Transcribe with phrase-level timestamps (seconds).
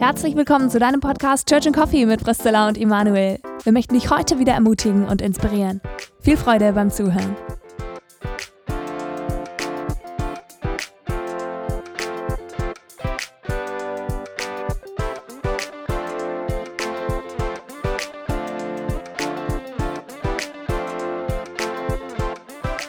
[0.00, 3.38] Herzlich willkommen zu deinem Podcast Church and Coffee mit Priscilla und Immanuel.
[3.64, 5.82] Wir möchten dich heute wieder ermutigen und inspirieren.
[6.22, 7.36] Viel Freude beim Zuhören.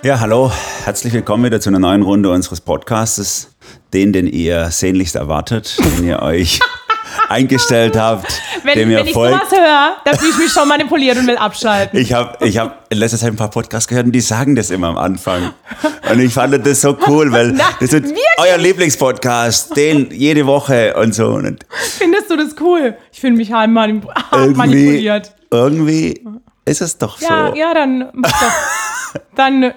[0.02, 0.50] Ja, hallo,
[0.86, 3.54] herzlich willkommen wieder zu einer neuen Runde unseres Podcasts,
[3.92, 6.62] den, den ihr sehnlichst erwartet, den ihr euch
[7.32, 8.32] eingestellt habt,
[8.64, 9.34] Wenn, dem ihr wenn ich folgt.
[9.50, 12.00] sowas höre, dann fühle ich mich schon manipuliert und will abschalten.
[12.00, 14.70] Ich habe ich hab in letzter Zeit ein paar Podcasts gehört und die sagen das
[14.70, 15.54] immer am Anfang.
[16.12, 18.18] Und ich fand das so cool, weil Na, das ist wirklich?
[18.38, 21.28] euer Lieblingspodcast, den jede Woche und so.
[21.30, 21.66] Und
[21.98, 22.96] Findest du das cool?
[23.12, 25.34] Ich finde mich manip irgendwie, manipuliert.
[25.50, 26.24] irgendwie
[26.66, 27.26] ist es doch so.
[27.26, 28.52] Ja, ja, dann mach doch.
[29.36, 29.74] Dann,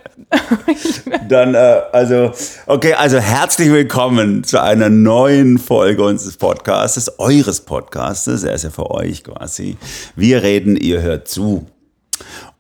[1.28, 2.32] Dann, äh, also,
[2.66, 8.42] okay, also herzlich willkommen zu einer neuen Folge unseres Podcastes, eures Podcastes.
[8.42, 9.76] Er ist ja für euch quasi.
[10.16, 11.66] Wir reden, ihr hört zu.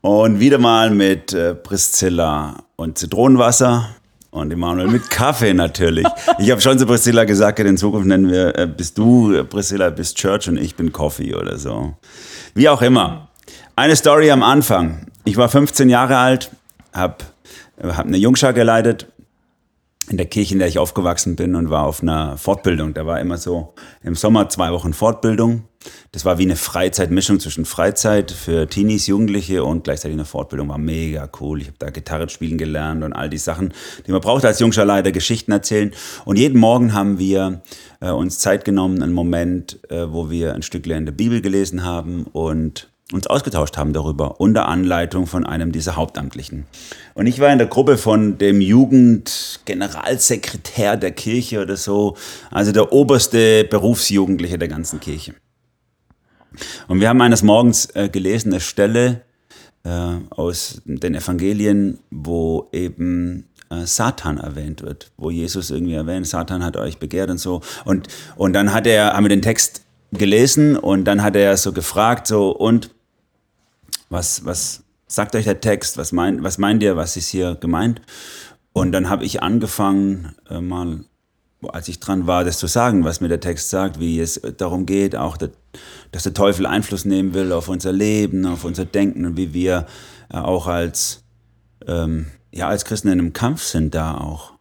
[0.00, 3.88] Und wieder mal mit äh, Priscilla und Zitronenwasser
[4.30, 6.06] und Emanuel mit Kaffee natürlich.
[6.38, 9.90] Ich habe schon zu Priscilla gesagt, in Zukunft nennen wir, äh, bist du, äh, Priscilla,
[9.90, 11.94] bist Church und ich bin Coffee oder so.
[12.54, 13.28] Wie auch immer.
[13.76, 15.06] Eine Story am Anfang.
[15.24, 16.50] Ich war 15 Jahre alt,
[16.94, 17.24] habe
[17.82, 19.06] hab eine Jungschar geleitet
[20.10, 22.92] in der Kirche, in der ich aufgewachsen bin und war auf einer Fortbildung.
[22.92, 25.64] Da war immer so im Sommer zwei Wochen Fortbildung.
[26.12, 30.68] Das war wie eine Freizeitmischung zwischen Freizeit für Teenies, Jugendliche und gleichzeitig eine Fortbildung.
[30.68, 31.60] War mega cool.
[31.60, 33.72] Ich habe da Gitarre spielen gelernt und all die Sachen,
[34.06, 35.92] die man braucht als Jungscharleiter, Geschichten erzählen.
[36.24, 37.62] Und jeden Morgen haben wir
[38.00, 41.82] äh, uns Zeit genommen, einen Moment, äh, wo wir ein Stück in der Bibel gelesen
[41.82, 46.64] haben und uns ausgetauscht haben darüber, unter Anleitung von einem dieser Hauptamtlichen.
[47.12, 52.16] Und ich war in der Gruppe von dem Jugendgeneralsekretär der Kirche oder so,
[52.50, 55.34] also der oberste Berufsjugendliche der ganzen Kirche.
[56.88, 59.22] Und wir haben eines Morgens äh, gelesen, eine Stelle
[59.84, 66.64] äh, aus den Evangelien, wo eben äh, Satan erwähnt wird, wo Jesus irgendwie erwähnt, Satan
[66.64, 67.60] hat euch begehrt und so.
[67.84, 69.83] Und, und dann hat er, haben wir den Text
[70.18, 72.90] gelesen und dann hat er so gefragt, so, und
[74.08, 75.96] was, was sagt euch der Text?
[75.98, 76.96] Was, mein, was meint ihr?
[76.96, 78.00] Was ist hier gemeint?
[78.72, 81.04] Und dann habe ich angefangen, äh, mal,
[81.68, 84.84] als ich dran war, das zu sagen, was mir der Text sagt, wie es darum
[84.86, 85.50] geht, auch, der,
[86.12, 89.86] dass der Teufel Einfluss nehmen will auf unser Leben, auf unser Denken und wie wir
[90.30, 91.24] äh, auch als,
[91.86, 94.54] ähm, ja, als Christen in einem Kampf sind da auch.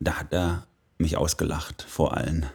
[0.00, 0.66] Da hat er
[0.98, 2.46] mich ausgelacht vor allen.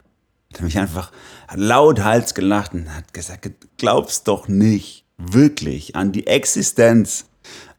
[0.53, 1.11] Hat mich einfach
[1.47, 7.25] hat lauthals gelacht und hat gesagt, glaubst doch nicht wirklich an die Existenz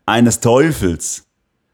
[0.06, 1.25] eines Teufels.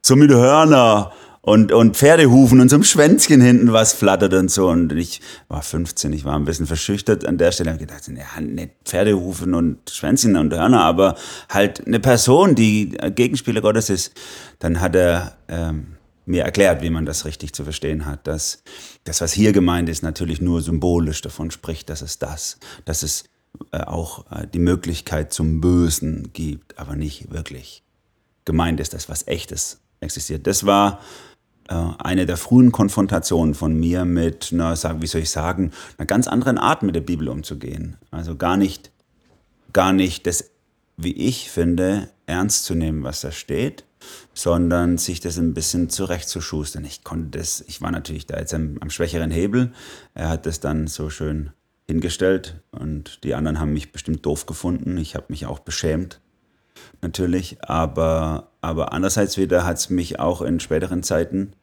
[0.02, 4.68] So mit Hörner und, und Pferdehufen und so einem Schwänzchen hinten, was flattert und so.
[4.68, 7.70] Und ich war 15, ich war ein bisschen verschüchtert an der Stelle.
[7.70, 11.16] habe gedacht, ja, nicht Pferdehufen und Schwänzchen und Hörner, aber
[11.48, 14.12] halt eine Person, die Gegenspieler Gottes ist.
[14.58, 15.95] Dann hat er ähm,
[16.26, 18.26] mir erklärt, wie man das richtig zu verstehen hat.
[18.26, 18.62] Dass
[19.04, 23.24] das, was hier gemeint ist, natürlich nur symbolisch davon spricht, dass es das, dass es
[23.72, 27.82] äh, auch äh, die Möglichkeit zum Bösen gibt, aber nicht wirklich
[28.44, 30.46] gemeint ist, dass was Echtes existiert.
[30.46, 31.00] Das war
[31.68, 36.26] äh, eine der frühen Konfrontationen von mir mit, na, wie soll ich sagen, einer ganz
[36.28, 37.96] anderen Art mit der Bibel umzugehen.
[38.10, 38.90] Also gar nicht,
[39.72, 40.50] gar nicht das,
[40.96, 43.84] wie ich finde, ernst zu nehmen, was da steht,
[44.36, 46.84] sondern sich das ein bisschen zurechtzuschustern.
[46.84, 49.72] Ich konnte das, ich war natürlich da jetzt am, am schwächeren Hebel.
[50.12, 51.52] Er hat das dann so schön
[51.86, 54.98] hingestellt und die anderen haben mich bestimmt doof gefunden.
[54.98, 56.20] Ich habe mich auch beschämt,
[57.00, 57.62] natürlich.
[57.62, 61.54] Aber, aber andererseits wieder hat es mich auch in späteren Zeiten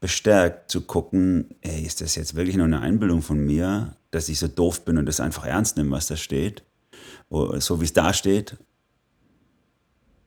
[0.00, 4.38] bestärkt zu gucken, ey, ist das jetzt wirklich nur eine Einbildung von mir, dass ich
[4.38, 6.62] so doof bin und das einfach ernst nehme, was da steht,
[7.28, 8.56] so wie es da steht,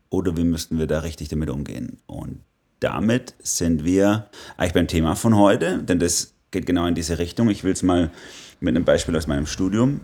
[0.10, 2.00] oder wie müssten wir da richtig damit umgehen?
[2.06, 2.42] Und
[2.80, 7.50] damit sind wir eigentlich beim Thema von heute, denn das geht genau in diese Richtung.
[7.50, 8.12] Ich will es mal
[8.60, 10.02] mit einem Beispiel aus meinem Studium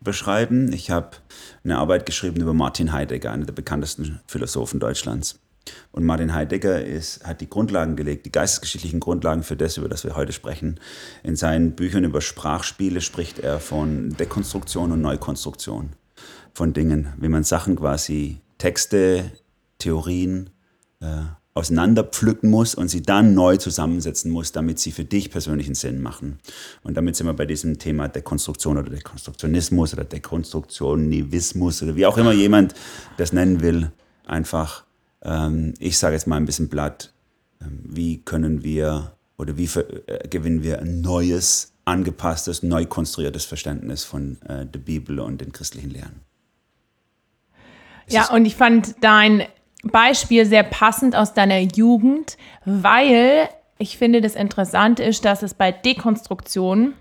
[0.00, 0.72] beschreiben.
[0.72, 1.16] Ich habe
[1.64, 5.40] eine Arbeit geschrieben über Martin Heidegger, einer der bekanntesten Philosophen Deutschlands.
[5.90, 10.04] Und Martin Heidegger ist, hat die Grundlagen gelegt, die geistesgeschichtlichen Grundlagen für das, über das
[10.04, 10.78] wir heute sprechen.
[11.24, 15.90] In seinen Büchern über Sprachspiele spricht er von Dekonstruktion und Neukonstruktion
[16.54, 19.32] von Dingen, wie man Sachen quasi Texte,
[19.78, 20.50] Theorien
[21.00, 21.22] äh,
[21.54, 26.38] auseinanderpflücken muss und sie dann neu zusammensetzen muss, damit sie für dich persönlichen Sinn machen.
[26.82, 32.18] Und damit sind wir bei diesem Thema Dekonstruktion oder Dekonstruktionismus oder Dekonstruktionivismus oder wie auch
[32.18, 32.74] immer jemand
[33.16, 33.90] das nennen will.
[34.26, 34.84] Einfach,
[35.22, 37.14] ähm, ich sage jetzt mal ein bisschen platt,
[37.62, 43.46] ähm, wie können wir oder wie ver- äh, gewinnen wir ein neues, angepasstes, neu konstruiertes
[43.46, 46.25] Verständnis von äh, der Bibel und den christlichen Lehren.
[48.06, 49.44] Es Ja, und ich fand dein
[49.82, 53.48] Beispiel sehr passend aus deiner Jugend, weil
[53.78, 56.94] ich finde, das Interessante ist, dass es bei Dekonstruktion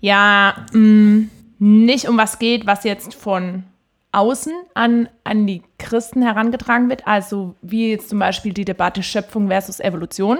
[0.00, 1.26] ja mh,
[1.58, 3.64] nicht um was geht, was jetzt von
[4.12, 9.48] außen an, an die Christen herangetragen wird, also wie jetzt zum Beispiel die Debatte Schöpfung
[9.48, 10.38] versus Evolution,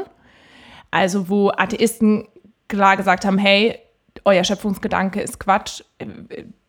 [0.91, 2.29] also wo Atheisten
[2.69, 3.79] klar gesagt haben, hey,
[4.25, 5.83] euer Schöpfungsgedanke ist Quatsch,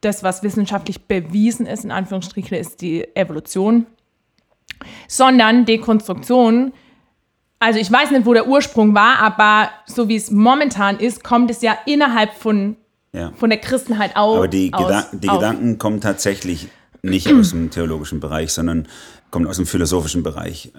[0.01, 3.85] das, was wissenschaftlich bewiesen ist, in Anführungsstrichen, ist die Evolution,
[5.07, 6.71] sondern Dekonstruktion.
[7.59, 11.51] Also ich weiß nicht, wo der Ursprung war, aber so wie es momentan ist, kommt
[11.51, 12.77] es ja innerhalb von,
[13.11, 13.33] Ja.
[13.35, 14.37] von der Christenheit auch.
[14.37, 15.35] Aber die, aus, Gedan die auf.
[15.39, 16.69] Gedanken kommen tatsächlich
[17.01, 18.87] nicht aus dem theologischen Bereich, sondern
[19.31, 20.71] kommen aus dem philosophischen Bereich.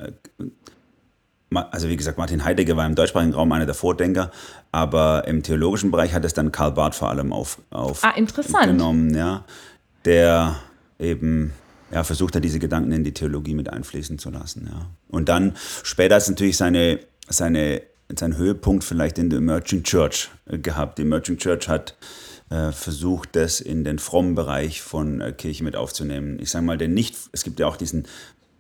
[1.52, 4.31] Also wie gesagt, Martin Heidegger war im deutschsprachigen Raum einer der Vordenker,
[4.70, 8.12] aber im theologischen Bereich hat es dann Karl Barth vor allem auf, auf Ah,
[8.67, 9.44] genommen, ja,
[10.05, 10.56] der
[11.00, 11.52] eben
[11.91, 14.69] ja, versucht hat, diese Gedanken in die Theologie mit einfließen zu lassen.
[14.70, 14.87] Ja.
[15.08, 17.82] Und dann später ist natürlich seine, seine,
[18.17, 20.99] sein Höhepunkt vielleicht in der Emerging Church äh, gehabt.
[20.99, 21.97] Die Emerging Church hat
[22.50, 26.38] äh, versucht, das in den frommen Bereich von äh, Kirche mit aufzunehmen.
[26.41, 28.06] Ich sage mal, den nicht, es gibt ja auch diesen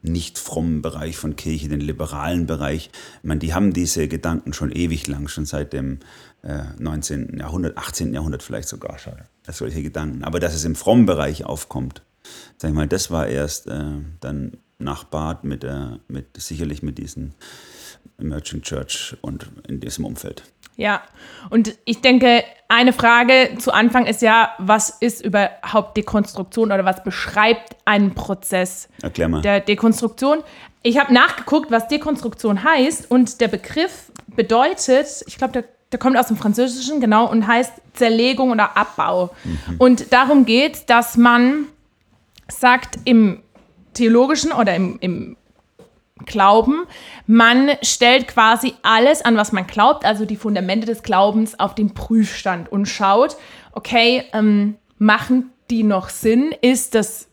[0.02, 2.90] nicht frommen Bereich von Kirche, den liberalen Bereich.
[3.18, 5.98] Ich meine, die haben diese Gedanken schon ewig lang, schon seit dem
[6.42, 7.38] äh, 19.
[7.38, 8.14] Jahrhundert, 18.
[8.14, 9.14] Jahrhundert vielleicht sogar schon.
[9.48, 10.22] Solche Gedanken.
[10.22, 12.02] Aber dass es im frommen Bereich aufkommt,
[12.56, 16.98] sag ich mal, das war erst äh, dann nach Bad mit, äh, mit sicherlich mit
[16.98, 17.34] diesen
[18.18, 20.42] Emerging Church und in diesem Umfeld.
[20.76, 21.02] Ja,
[21.50, 27.04] und ich denke, eine Frage zu Anfang ist ja, was ist überhaupt Dekonstruktion oder was
[27.04, 29.42] beschreibt einen Prozess Erklär mal.
[29.42, 30.38] der Dekonstruktion?
[30.82, 36.16] Ich habe nachgeguckt, was Dekonstruktion heißt und der Begriff bedeutet, ich glaube, der, der kommt
[36.16, 39.34] aus dem Französischen, genau, und heißt Zerlegung oder Abbau.
[39.76, 41.66] Und darum geht, dass man
[42.48, 43.42] sagt, im
[43.94, 45.36] theologischen oder im, im
[46.26, 46.84] Glauben.
[47.26, 51.94] Man stellt quasi alles an, was man glaubt, also die Fundamente des Glaubens, auf den
[51.94, 53.36] Prüfstand und schaut,
[53.72, 56.54] okay, ähm, machen die noch Sinn?
[56.60, 57.28] Ist das.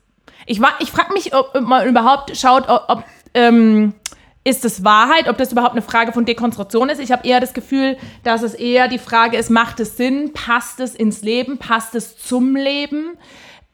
[0.46, 2.86] Ich, ich frage mich, ob man überhaupt schaut, ob.
[2.88, 3.94] ob ähm,
[4.44, 7.02] ist es Wahrheit, ob das überhaupt eine Frage von Dekonstruktion ist?
[7.02, 10.32] Ich habe eher das Gefühl, dass es eher die Frage ist, macht es Sinn?
[10.32, 11.58] Passt es ins Leben?
[11.58, 13.18] Passt es zum Leben?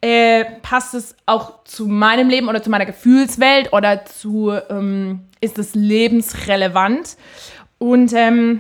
[0.04, 5.58] Äh, passt es auch zu meinem Leben oder zu meiner Gefühlswelt oder zu, ähm, ist
[5.58, 7.16] es lebensrelevant?
[7.78, 8.60] Und, ähm,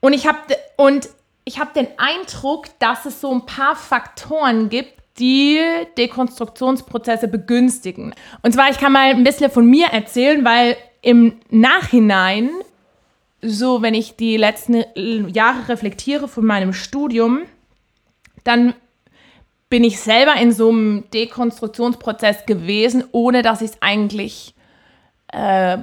[0.00, 0.36] und ich habe
[0.76, 1.08] und
[1.46, 5.58] ich habe den Eindruck, dass es so ein paar Faktoren gibt, die
[5.96, 8.14] Dekonstruktionsprozesse begünstigen.
[8.42, 12.50] Und zwar, ich kann mal ein bisschen von mir erzählen, weil im Nachhinein,
[13.40, 14.84] so wenn ich die letzten
[15.32, 17.44] Jahre reflektiere von meinem Studium,
[18.44, 18.74] dann
[19.72, 24.54] bin ich selber in so einem Dekonstruktionsprozess gewesen, ohne dass ich es eigentlich
[25.28, 25.78] äh,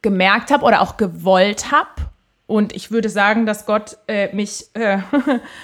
[0.00, 1.90] gemerkt habe oder auch gewollt habe.
[2.46, 5.00] Und ich würde sagen, dass Gott äh, mich äh,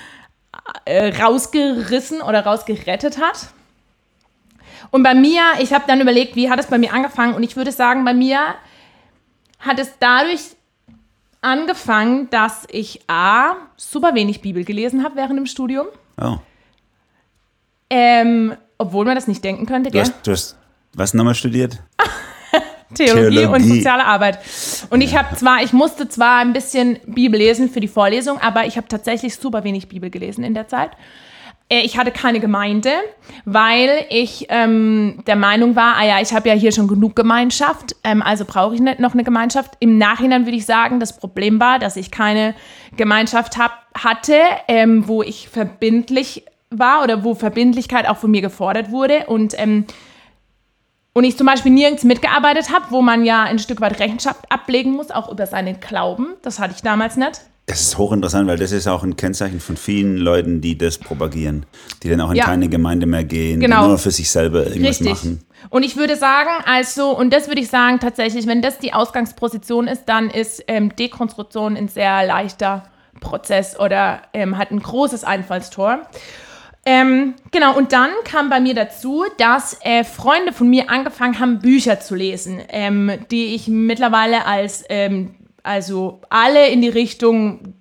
[0.85, 3.47] äh, rausgerissen oder rausgerettet hat.
[4.91, 7.33] Und bei mir, ich habe dann überlegt, wie hat es bei mir angefangen?
[7.33, 8.55] Und ich würde sagen, bei mir
[9.61, 10.43] hat es dadurch
[11.41, 15.87] angefangen, dass ich A, super wenig Bibel gelesen habe während dem Studium.
[16.21, 16.37] Oh.
[17.95, 20.01] Ähm, obwohl man das nicht denken könnte, Du gell?
[20.03, 20.57] hast, du hast
[20.95, 21.79] was nochmal studiert?
[22.95, 23.77] Theologie, und Theologie.
[23.77, 24.39] soziale Arbeit.
[24.91, 28.67] Und ich habe zwar, ich musste zwar ein bisschen Bibel lesen für die Vorlesung, aber
[28.67, 30.91] ich habe tatsächlich super wenig Bibel gelesen in der Zeit.
[31.71, 32.91] Äh, Ich hatte keine Gemeinde,
[33.47, 37.97] weil ich ähm, der Meinung war, ah ja, ich habe ja hier schon genug Gemeinschaft,
[38.05, 39.73] ähm, also brauche ich nicht noch eine Gemeinschaft.
[39.81, 42.55] Im Nachhinein würde ich sagen, das Problem war, dass ich keine
[42.97, 44.37] Gemeinschaft hab, hatte,
[44.69, 46.45] ähm, wo ich verbindlich
[46.79, 49.85] war oder wo Verbindlichkeit auch von mir gefordert wurde und ähm,
[51.15, 54.93] und ich zum Beispiel nirgends mitgearbeitet habe, wo man ja ein Stück weit Rechenschaft ablegen
[54.93, 56.29] muss, auch über seinen Glauben.
[56.41, 57.43] Das hatte ich damals nicht.
[57.67, 61.65] Das ist hochinteressant, weil das ist auch ein Kennzeichen von vielen Leuten, die das propagieren,
[62.03, 62.45] die dann auch in Ja.
[62.45, 63.83] keine Gemeinde mehr gehen, Genau.
[63.83, 65.09] die nur für sich selber irgendwas Richtig.
[65.11, 65.45] machen.
[65.71, 69.87] Und ich würde sagen, also, und das würde ich sagen, tatsächlich, wenn das die Ausgangsposition
[69.89, 72.85] ist, dann ist ähm, Dekonstruktion ein sehr leichter
[73.21, 76.01] Prozess oder ähm, hat ein großes Einfallstor.
[76.85, 81.61] Ähm, genau, und dann kam bei mir dazu, dass äh, Freunde von mir angefangen haben,
[81.61, 87.75] Bücher zu lesen, ähm, die ich mittlerweile als, ähm, also alle in die Richtung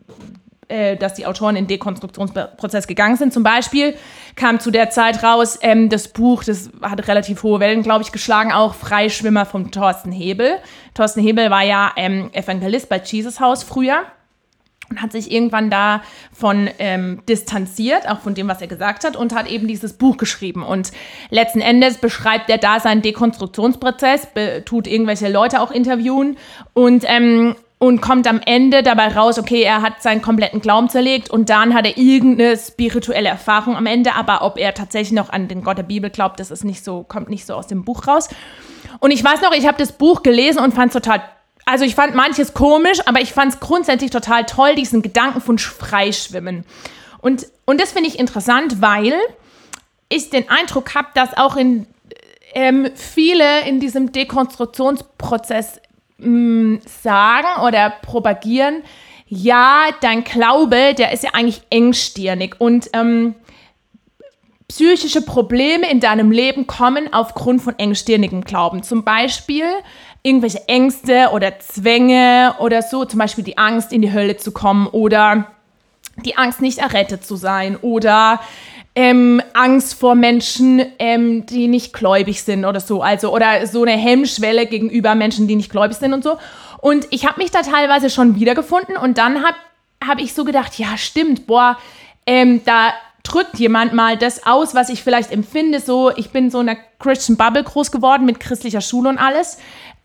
[0.71, 3.33] äh, dass die Autoren in Dekonstruktionsprozess gegangen sind.
[3.33, 3.93] Zum Beispiel
[4.37, 8.13] kam zu der Zeit raus ähm, das Buch, das hat relativ hohe Wellen, glaube ich,
[8.13, 10.53] geschlagen, auch Freischwimmer von Thorsten Hebel.
[10.93, 14.03] Thorsten Hebel war ja ähm, Evangelist bei Jesus House früher
[14.91, 19.33] und hat sich irgendwann davon ähm, distanziert, auch von dem, was er gesagt hat, und
[19.33, 20.63] hat eben dieses Buch geschrieben.
[20.63, 20.91] Und
[21.29, 24.27] letzten Endes beschreibt er da seinen Dekonstruktionsprozess,
[24.65, 26.37] tut irgendwelche Leute auch interviewen
[26.73, 31.31] und ähm, und kommt am Ende dabei raus, okay, er hat seinen kompletten Glauben zerlegt
[31.31, 35.47] und dann hat er irgendeine spirituelle Erfahrung am Ende, aber ob er tatsächlich noch an
[35.47, 38.07] den Gott der Bibel glaubt, das ist nicht so, kommt nicht so aus dem Buch
[38.07, 38.29] raus.
[38.99, 41.23] Und ich weiß noch, ich habe das Buch gelesen und fand es total
[41.71, 45.57] also ich fand manches komisch, aber ich fand es grundsätzlich total toll, diesen Gedanken von
[45.57, 46.65] Freischwimmen.
[47.21, 49.13] Und, und das finde ich interessant, weil
[50.09, 51.87] ich den Eindruck habe, dass auch in,
[52.53, 55.79] ähm, viele in diesem Dekonstruktionsprozess
[56.17, 58.83] mh, mm, sagen oder propagieren,
[59.27, 63.35] ja, dein Glaube, der ist ja eigentlich engstirnig und ähm,
[64.67, 68.83] psychische Probleme in deinem Leben kommen aufgrund von engstirnigem Glauben.
[68.83, 69.65] Zum Beispiel
[70.23, 74.87] irgendwelche Ängste oder Zwänge oder so, zum Beispiel die Angst, in die Hölle zu kommen
[74.87, 75.47] oder
[76.25, 78.39] die Angst, nicht errettet zu sein oder
[78.93, 83.93] ähm, Angst vor Menschen, ähm, die nicht gläubig sind oder so, also oder so eine
[83.93, 86.37] Hemmschwelle gegenüber Menschen, die nicht gläubig sind und so.
[86.81, 89.55] Und ich habe mich da teilweise schon wiedergefunden und dann habe
[90.05, 91.77] hab ich so gedacht, ja stimmt, boah,
[92.25, 92.91] ähm, da
[93.23, 95.79] drückt jemand mal das aus, was ich vielleicht empfinde.
[95.79, 99.57] So, ich bin so in einer Christian Bubble groß geworden mit christlicher Schule und alles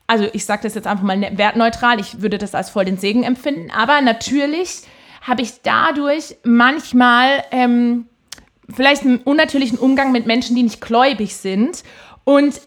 [0.06, 2.98] also ich sage das jetzt einfach mal ne, wertneutral, ich würde das als voll den
[2.98, 4.82] Segen empfinden, aber natürlich
[5.22, 8.06] habe ich dadurch manchmal ähm,
[8.74, 11.82] vielleicht einen unnatürlichen Umgang mit Menschen, die nicht gläubig sind.
[12.24, 12.60] Und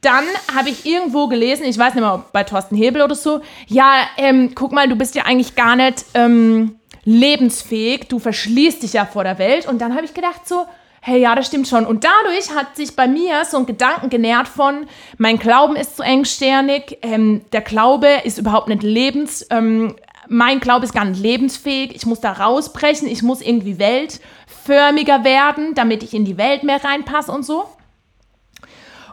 [0.00, 0.24] dann
[0.54, 4.52] habe ich irgendwo gelesen, ich weiß nicht mehr, bei Thorsten Hebel oder so, ja, ähm,
[4.54, 9.24] guck mal, du bist ja eigentlich gar nicht ähm, lebensfähig, du verschließt dich ja vor
[9.24, 9.66] der Welt.
[9.66, 10.66] Und dann habe ich gedacht so,
[11.00, 11.86] hey, ja, das stimmt schon.
[11.86, 14.86] Und dadurch hat sich bei mir so ein Gedanken genährt von,
[15.18, 19.96] mein Glauben ist zu engsternig, ähm, der Glaube ist überhaupt nicht lebens, ähm,
[20.28, 25.74] mein Glaube ist gar nicht lebensfähig, ich muss da rausbrechen, ich muss irgendwie weltförmiger werden,
[25.74, 27.66] damit ich in die Welt mehr reinpasse und so.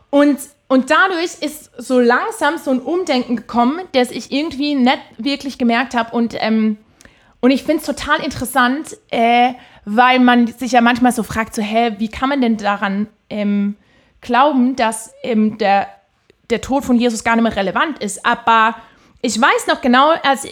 [0.09, 5.57] Und, und dadurch ist so langsam so ein Umdenken gekommen, das ich irgendwie nicht wirklich
[5.57, 6.15] gemerkt habe.
[6.15, 6.77] Und, ähm,
[7.39, 9.53] und ich finde es total interessant, äh,
[9.89, 13.77] weil man sich ja manchmal so fragt, so, hä, wie kann man denn daran ähm,
[14.19, 15.87] glauben, dass ähm, der,
[16.49, 18.25] der Tod von Jesus gar nicht mehr relevant ist.
[18.25, 18.75] Aber
[19.21, 20.45] ich weiß noch genau, als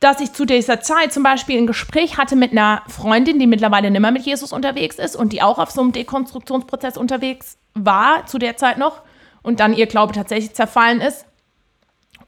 [0.00, 3.90] dass ich zu dieser Zeit zum Beispiel ein Gespräch hatte mit einer Freundin, die mittlerweile
[3.90, 8.26] nicht mehr mit Jesus unterwegs ist und die auch auf so einem Dekonstruktionsprozess unterwegs war,
[8.26, 9.00] zu der Zeit noch,
[9.40, 11.24] und dann ihr Glaube tatsächlich zerfallen ist.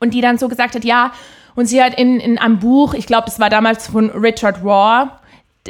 [0.01, 1.13] Und die dann so gesagt hat, ja,
[1.57, 5.11] und sie hat in, in einem Buch, ich glaube, das war damals von Richard Raw,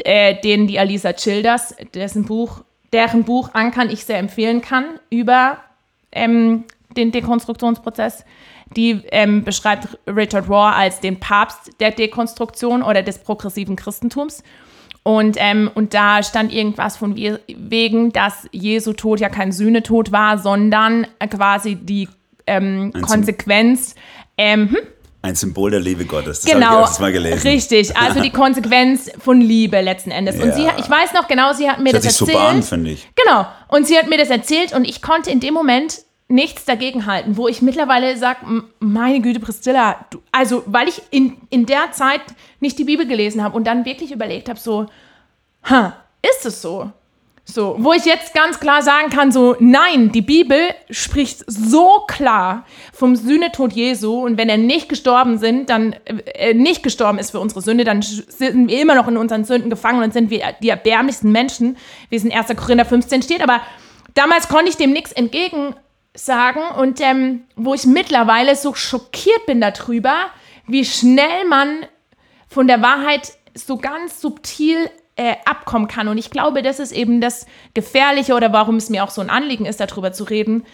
[0.04, 2.62] äh, den die Alisa Childers, dessen Buch,
[2.92, 5.58] deren Buch Ankern ich sehr empfehlen kann, über
[6.12, 6.64] ähm,
[6.96, 8.24] den Dekonstruktionsprozess.
[8.76, 14.42] Die ähm, beschreibt Richard Raw als den Papst der Dekonstruktion oder des progressiven Christentums.
[15.02, 20.36] Und, ähm, und da stand irgendwas von wegen, dass Jesu Tod ja kein Sühnetod war,
[20.36, 22.08] sondern quasi die
[22.46, 23.94] ähm, Konsequenz.
[24.36, 24.76] Ähm, hm?
[25.20, 26.42] Ein Symbol der Liebe Gottes.
[26.42, 27.46] Das genau, habe ich mal gelesen.
[27.46, 30.36] Richtig, also die Konsequenz von Liebe letzten Endes.
[30.36, 30.44] Ja.
[30.44, 32.38] Und sie, ich weiß noch genau, sie hat mir das, das erzählt.
[32.38, 33.08] Super an, finde ich.
[33.16, 33.46] Genau.
[33.66, 37.36] Und sie hat mir das erzählt und ich konnte in dem Moment nichts dagegen halten,
[37.36, 38.40] wo ich mittlerweile sage,
[38.78, 42.20] meine Güte, Priscilla, du, also weil ich in, in der Zeit
[42.60, 44.86] nicht die Bibel gelesen habe und dann wirklich überlegt habe, so,
[45.64, 46.92] ha, ist es so?
[47.50, 50.58] So, wo ich jetzt ganz klar sagen kann, so, nein, die Bibel
[50.90, 55.94] spricht so klar vom Sühnetod Jesu und wenn er nicht gestorben sind, dann
[56.34, 59.70] äh, nicht gestorben ist für unsere Sünde, dann sind wir immer noch in unseren Sünden
[59.70, 61.78] gefangen und sind wir die erbärmlichsten Menschen,
[62.10, 62.54] wie es in 1.
[62.54, 63.62] Korinther 15 steht, aber
[64.12, 65.74] damals konnte ich dem nichts entgegen
[66.12, 70.26] sagen und ähm, wo ich mittlerweile so schockiert bin darüber,
[70.66, 71.86] wie schnell man
[72.46, 76.08] von der Wahrheit so ganz subtil äh, abkommen kann.
[76.08, 77.44] Und ich glaube, das ist eben das
[77.74, 80.64] Gefährliche oder warum es mir auch so ein Anliegen ist, darüber zu reden,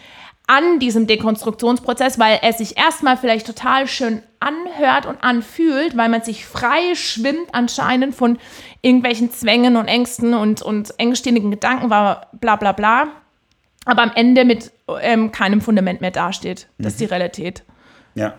[0.46, 6.22] an diesem Dekonstruktionsprozess, weil es sich erstmal vielleicht total schön anhört und anfühlt, weil man
[6.22, 8.38] sich frei schwimmt anscheinend von
[8.82, 13.08] irgendwelchen Zwängen und Ängsten und, und engstirnigen Gedanken, war bla bla bla,
[13.86, 14.70] aber am Ende mit
[15.00, 16.68] ähm, keinem Fundament mehr dasteht.
[16.76, 17.10] Das ist die mhm.
[17.12, 17.62] Realität.
[18.14, 18.34] Ja,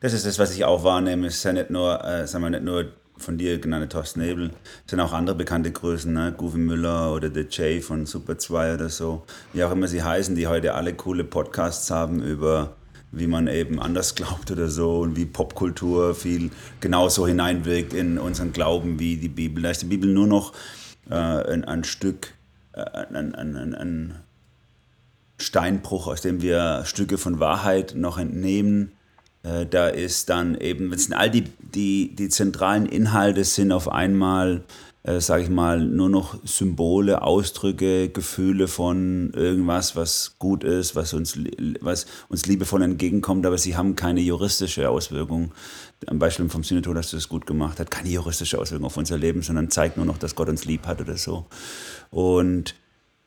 [0.00, 1.28] das ist das, was ich auch wahrnehme.
[1.28, 4.50] Es ist ja nicht nur, äh, sagen wir, nicht nur von dir genannte Thorsten Nebel,
[4.86, 6.34] sind auch andere bekannte Größen, ne?
[6.36, 10.34] Goofy Müller oder The Jay von Super 2 oder so, wie auch immer sie heißen,
[10.34, 12.74] die heute alle coole Podcasts haben über
[13.16, 18.52] wie man eben anders glaubt oder so und wie Popkultur viel genauso hineinwirkt in unseren
[18.52, 19.62] Glauben wie die Bibel.
[19.62, 20.52] Da ist die Bibel nur noch
[21.10, 22.34] äh, ein, ein, Stück,
[22.72, 24.14] äh, ein, ein, ein
[25.38, 28.92] Steinbruch, aus dem wir Stücke von Wahrheit noch entnehmen.
[29.44, 33.88] Äh, da ist dann eben, wenn es all die, die, die zentralen Inhalte sind auf
[33.88, 34.64] einmal
[35.04, 41.12] äh, sage ich mal, nur noch Symbole, Ausdrücke, Gefühle von irgendwas, was gut ist, was
[41.12, 41.38] uns,
[41.80, 45.52] was uns liebevoll entgegenkommt, aber sie haben keine juristische Auswirkung.
[46.06, 49.18] Am Beispiel vom Synodon hast du das gut gemacht, hat keine juristische Auswirkung auf unser
[49.18, 51.44] Leben, sondern zeigt nur noch, dass Gott uns lieb hat oder so.
[52.10, 52.74] Und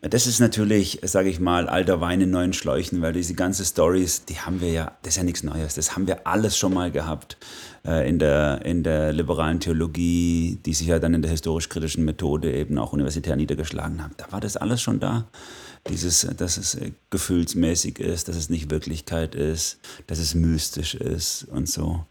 [0.02, 4.26] das ist natürlich, sage ich mal, alter Wein in neuen Schläuchen, weil diese ganzen Stories,
[4.26, 6.92] die haben wir ja, das ist ja nichts Neues, das haben wir alles schon mal
[6.92, 7.38] gehabt
[7.84, 12.54] äh, in, der, in der liberalen Theologie, die sich ja dann in der historisch-kritischen Methode
[12.54, 14.12] eben auch universitär niedergeschlagen hat.
[14.18, 15.26] Da war das alles schon da.
[15.90, 16.78] Dieses, dass es
[17.10, 22.06] gefühlsmäßig ist, dass es nicht Wirklichkeit ist, dass es mystisch ist und so.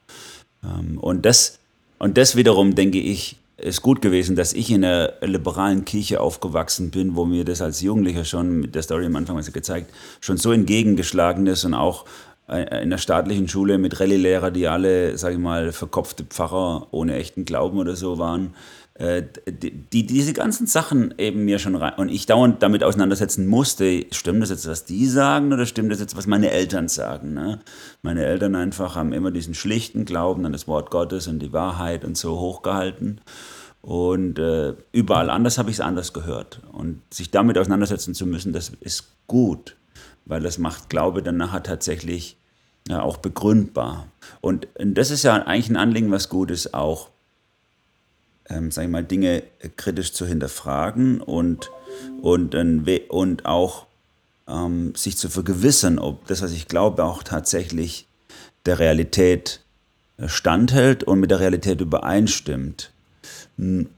[0.64, 1.61] Ähm, und das,
[1.99, 6.90] und das wiederum, denke ich, ist gut gewesen, dass ich in einer liberalen Kirche aufgewachsen
[6.90, 10.36] bin, wo mir das als Jugendlicher schon mit der Story am Anfang was gezeigt, schon
[10.36, 12.04] so entgegengeschlagen ist und auch
[12.48, 17.14] äh, in der staatlichen Schule mit Rallye-Lehrer, die alle, sage ich mal, verkopfte Pfarrer ohne
[17.14, 18.54] echten Glauben oder so waren,
[18.98, 24.06] die, die, diese ganzen Sachen eben mir schon rein und ich dauernd damit auseinandersetzen musste,
[24.10, 27.34] stimmt das jetzt, was die sagen oder stimmt das jetzt, was meine Eltern sagen?
[27.34, 27.60] Ne?
[28.02, 32.04] Meine Eltern einfach haben immer diesen schlichten Glauben an das Wort Gottes und die Wahrheit
[32.04, 33.20] und so hochgehalten.
[33.82, 36.60] Und äh, überall anders habe ich es anders gehört.
[36.72, 39.76] Und sich damit auseinandersetzen zu müssen, das ist gut,
[40.24, 42.36] weil das macht Glaube dann nachher tatsächlich
[42.88, 44.06] ja, auch begründbar.
[44.40, 47.10] Und, und das ist ja eigentlich ein Anliegen, was gut ist, auch,
[48.48, 49.42] ähm, sag ich mal, Dinge
[49.76, 51.70] kritisch zu hinterfragen und,
[52.22, 53.86] und, und auch
[54.48, 58.06] ähm, sich zu vergewissern, ob das, was ich glaube, auch tatsächlich
[58.64, 59.60] der Realität
[60.26, 62.90] standhält und mit der Realität übereinstimmt.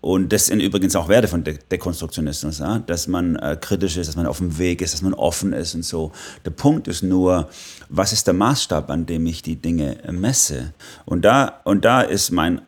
[0.01, 2.79] Und das sind übrigens auch Werte von De Dekonstruktionismus, ja?
[2.79, 5.75] dass man äh, kritisch ist, dass man auf dem Weg ist, dass man offen ist
[5.75, 6.13] und so.
[6.45, 7.49] Der Punkt ist nur,
[7.89, 10.75] was ist der Maßstab, an dem ich die Dinge messe?
[11.07, 12.63] Und da, und da ist mein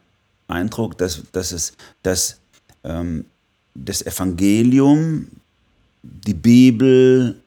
[0.50, 2.40] Eindruck, dass, dass, es, dass
[2.84, 3.24] ähm,
[3.74, 5.28] das Evangelium,
[6.02, 7.40] die Bibel,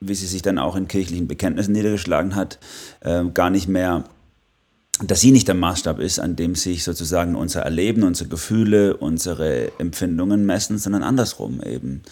[0.00, 2.58] wie sie sich dann auch in kirchlichen Bekenntnissen niedergeschlagen hat,
[3.00, 4.04] äh, gar nicht mehr
[5.02, 9.72] dass sie nicht der Maßstab ist, an dem sich sozusagen unser Erleben, unsere Gefühle, unsere
[9.78, 12.02] Empfindungen messen, sondern andersrum eben.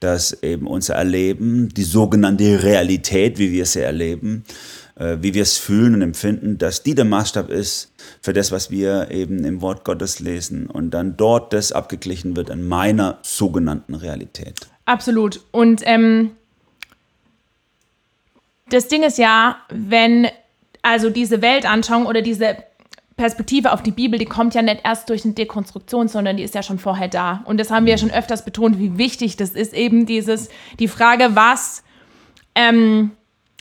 [0.00, 4.44] Dass eben unser Erleben, die sogenannte Realität, wie wir sie erleben,
[4.96, 9.10] wie wir es fühlen und empfinden, dass die der Maßstab ist für das, was wir
[9.10, 14.68] eben im Wort Gottes lesen und dann dort das abgeglichen wird an meiner sogenannten Realität.
[14.84, 15.40] Absolut.
[15.50, 16.32] Und ähm,
[18.70, 20.28] das Ding ist ja, wenn
[20.82, 22.56] also diese Weltanschauung oder diese
[23.16, 26.54] Perspektive auf die Bibel, die kommt ja nicht erst durch eine Dekonstruktion, sondern die ist
[26.54, 27.42] ja schon vorher da.
[27.46, 30.88] Und das haben wir ja schon öfters betont, wie wichtig das ist, eben dieses, die
[30.88, 31.84] Frage, was,
[32.54, 33.12] ähm,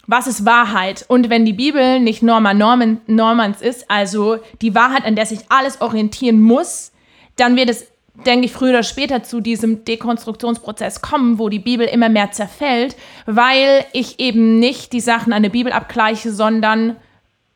[0.07, 1.05] was ist Wahrheit?
[1.07, 5.39] Und wenn die Bibel nicht Norma Norman, Normans ist, also die Wahrheit, an der sich
[5.49, 6.91] alles orientieren muss,
[7.37, 7.87] dann wird es,
[8.25, 12.95] denke ich, früher oder später zu diesem Dekonstruktionsprozess kommen, wo die Bibel immer mehr zerfällt,
[13.25, 16.97] weil ich eben nicht die Sachen an der Bibel abgleiche, sondern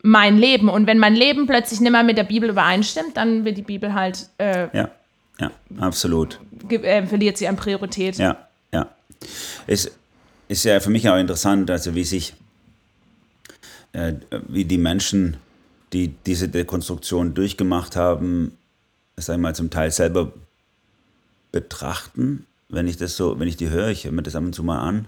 [0.01, 0.69] mein Leben.
[0.69, 3.93] Und wenn mein Leben plötzlich nicht mehr mit der Bibel übereinstimmt, dann wird die Bibel
[3.93, 4.29] halt.
[4.37, 4.89] Äh, ja,
[5.39, 6.39] ja, absolut.
[6.69, 8.17] Äh, verliert sie an Priorität.
[8.17, 8.87] Ja, ja.
[9.67, 9.91] Es
[10.47, 12.33] ist ja für mich auch interessant, also wie sich,
[13.93, 14.13] äh,
[14.47, 15.37] wie die Menschen,
[15.93, 18.57] die diese Dekonstruktion durchgemacht haben,
[19.15, 20.33] sag ich mal, zum Teil selber
[21.51, 22.45] betrachten.
[22.69, 24.63] Wenn ich das so, wenn ich die höre, ich höre mir das ab und zu
[24.63, 25.07] mal an,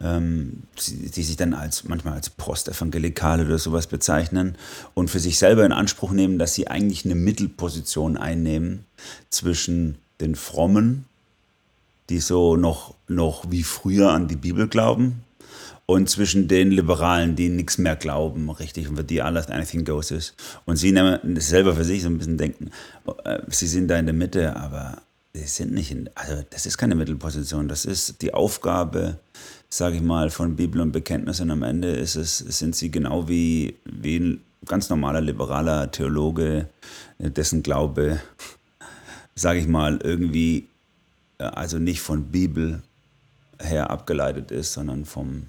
[0.00, 4.56] ähm, die, die, sich dann als manchmal als Postevangelikale oder sowas bezeichnen
[4.94, 8.84] und für sich selber in Anspruch nehmen, dass sie eigentlich eine Mittelposition einnehmen
[9.30, 11.04] zwischen den Frommen,
[12.08, 15.24] die so noch, noch wie früher an die Bibel glauben,
[15.84, 20.10] und zwischen den Liberalen, die nichts mehr glauben, richtig, und für die alles anything goes
[20.10, 20.34] ist.
[20.64, 22.70] Und sie nehmen selber für sich so ein bisschen denken,
[23.24, 25.02] äh, sie sind da in der Mitte, aber
[25.34, 29.18] sie sind nicht in, also das ist keine Mittelposition, das ist die Aufgabe
[29.72, 31.40] sage ich mal, von Bibel und Bekenntnis.
[31.40, 36.68] Und am Ende ist es, sind sie genau wie, wie ein ganz normaler liberaler Theologe,
[37.18, 38.20] dessen Glaube,
[39.34, 40.68] sage ich mal, irgendwie,
[41.50, 42.82] also nicht von Bibel
[43.60, 45.46] her abgeleitet ist, sondern vom,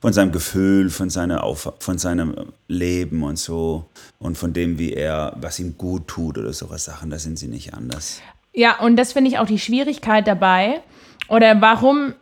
[0.00, 2.34] von seinem Gefühl, von, seiner Auf von seinem
[2.68, 3.86] Leben und so
[4.18, 7.48] und von dem, wie er, was ihm gut tut oder sowas Sachen, da sind sie
[7.48, 8.20] nicht anders.
[8.52, 10.80] Ja, und das finde ich auch die Schwierigkeit dabei.
[11.28, 12.14] Oder warum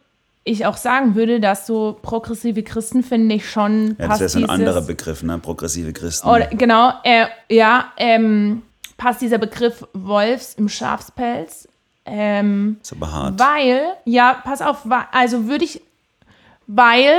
[0.44, 3.96] ich auch sagen würde, dass so progressive Christen finde ich schon.
[3.98, 5.38] Ja, das so ein anderer Begriff, ne?
[5.38, 6.28] Progressive Christen.
[6.28, 8.62] Oder, genau, äh, ja, ähm,
[8.96, 11.68] passt dieser Begriff Wolfs im Schafspelz.
[12.06, 13.38] Ähm, ist aber hart.
[13.38, 15.80] Weil, ja, pass auf, also würde ich,
[16.66, 17.14] weil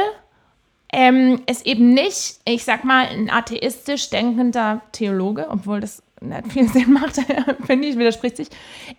[0.94, 6.68] ähm, es eben nicht, ich sag mal, ein atheistisch denkender Theologe, obwohl das nicht viel
[6.70, 7.16] Sinn macht,
[7.66, 8.48] finde ich, widerspricht sich,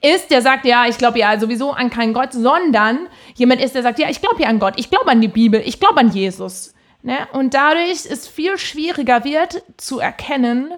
[0.02, 3.82] ist, der sagt, ja, ich glaube ja sowieso an keinen Gott, sondern jemand ist, der
[3.82, 6.10] sagt, ja, ich glaube ja an Gott, ich glaube an die Bibel, ich glaube an
[6.10, 6.74] Jesus.
[7.02, 7.16] Ne?
[7.32, 10.72] Und dadurch ist viel schwieriger wird zu erkennen,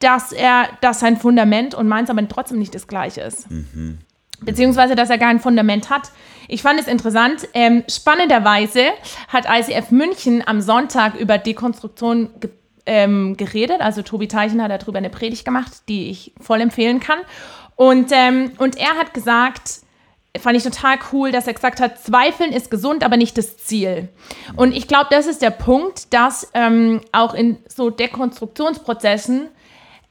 [0.00, 3.50] dass er, dass sein Fundament und meins aber trotzdem nicht das gleiche ist.
[3.50, 3.98] Mhm.
[4.40, 6.10] Beziehungsweise, dass er gar ein Fundament hat.
[6.48, 7.48] Ich fand es interessant.
[7.54, 8.82] Ähm, spannenderweise
[9.28, 12.50] hat ICF München am Sonntag über Dekonstruktion ge
[12.88, 13.80] ähm, geredet.
[13.80, 17.18] Also Tobi Teichen hat darüber eine Predigt gemacht, die ich voll empfehlen kann.
[17.74, 19.80] Und, ähm, und er hat gesagt,
[20.38, 24.08] fand ich total cool, dass er gesagt hat, Zweifeln ist gesund, aber nicht das Ziel.
[24.54, 29.48] Und ich glaube, das ist der Punkt, dass ähm, auch in so Dekonstruktionsprozessen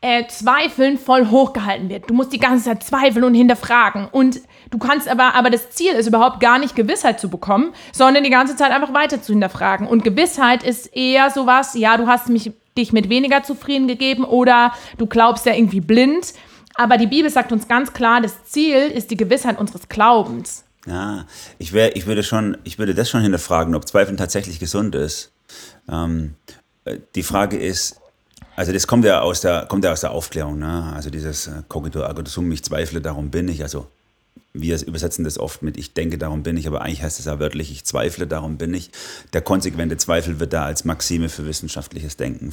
[0.05, 2.07] äh, Zweifeln voll hochgehalten wird.
[2.07, 4.07] Du musst die ganze Zeit zweifeln und hinterfragen.
[4.11, 4.39] Und
[4.69, 8.29] du kannst aber, aber das Ziel ist überhaupt gar nicht Gewissheit zu bekommen, sondern die
[8.29, 9.87] ganze Zeit einfach weiter zu hinterfragen.
[9.87, 14.73] Und Gewissheit ist eher sowas, ja, du hast mich, dich mit weniger zufrieden gegeben oder
[14.99, 16.35] du glaubst ja irgendwie blind.
[16.75, 20.65] Aber die Bibel sagt uns ganz klar, das Ziel ist die Gewissheit unseres Glaubens.
[20.85, 21.25] Ja,
[21.57, 25.31] ich, wär, ich, würde schon, ich würde das schon hinterfragen, ob Zweifeln tatsächlich gesund ist.
[25.89, 26.35] Ähm,
[26.83, 28.01] äh, die Frage ist,
[28.55, 30.93] also das kommt ja aus der, kommt ja aus der Aufklärung, ne?
[30.95, 33.87] also dieses äh, Cogito ergo sum, ich zweifle, darum bin ich, also
[34.61, 37.39] wir übersetzen das oft mit ich denke, darum bin ich, aber eigentlich heißt es ja
[37.39, 38.91] wörtlich, ich zweifle, darum bin ich.
[39.33, 42.51] Der konsequente Zweifel wird da als Maxime für wissenschaftliches Denken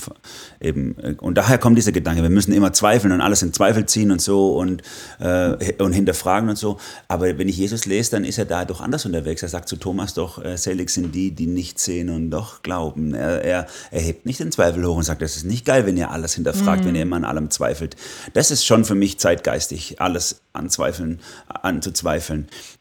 [0.60, 0.98] eben.
[0.98, 4.10] Äh, und daher kommt dieser Gedanke, wir müssen immer zweifeln und alles in Zweifel ziehen
[4.10, 4.82] und so und,
[5.20, 6.78] äh, und hinterfragen und so.
[7.08, 9.42] Aber wenn ich Jesus lese, dann ist er da doch anders unterwegs.
[9.42, 13.14] Er sagt zu Thomas doch, äh, selig sind die, die nicht sehen und doch glauben.
[13.14, 15.96] Er, er, er hebt nicht den Zweifel hoch und sagt, das ist nicht geil, wenn
[15.96, 16.88] ihr alles hinterfragt, mhm.
[16.88, 17.96] wenn ihr immer an allem zweifelt.
[18.34, 21.91] Das ist schon für mich zeitgeistig, alles anzweifeln, anzuzweifeln.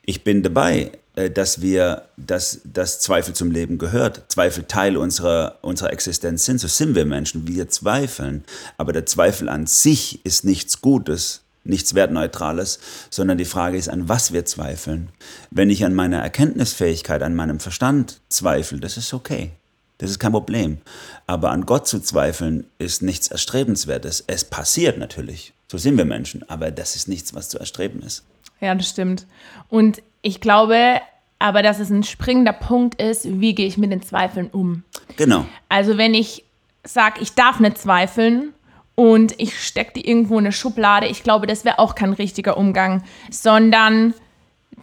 [0.05, 5.57] Ich bin dabei, äh, dass wir, dass, dass Zweifel zum Leben gehört, Zweifel Teil unserer,
[5.61, 6.59] unserer Existenz sind.
[6.59, 8.43] So sind wir Menschen, wir zweifeln.
[8.77, 14.07] Aber der Zweifel an sich ist nichts Gutes, nichts Wertneutrales, sondern die Frage ist, an
[14.07, 15.09] was wir zweifeln.
[15.49, 19.51] Wenn ich an meiner Erkenntnisfähigkeit, an meinem Verstand zweifle, das ist okay.
[19.97, 20.79] Das ist kein Problem.
[21.27, 24.23] Aber an Gott zu zweifeln ist nichts Erstrebenswertes.
[24.25, 25.53] Es passiert natürlich.
[25.69, 28.23] So sind wir Menschen, aber das ist nichts, was zu erstreben ist.
[28.61, 29.25] Ja, das stimmt.
[29.69, 31.01] Und ich glaube
[31.39, 34.83] aber, dass es ein springender Punkt ist, wie gehe ich mit den Zweifeln um.
[35.17, 35.45] Genau.
[35.69, 36.43] Also wenn ich
[36.83, 38.53] sage, ich darf nicht zweifeln
[38.93, 42.57] und ich stecke die irgendwo in eine Schublade, ich glaube, das wäre auch kein richtiger
[42.57, 44.13] Umgang, sondern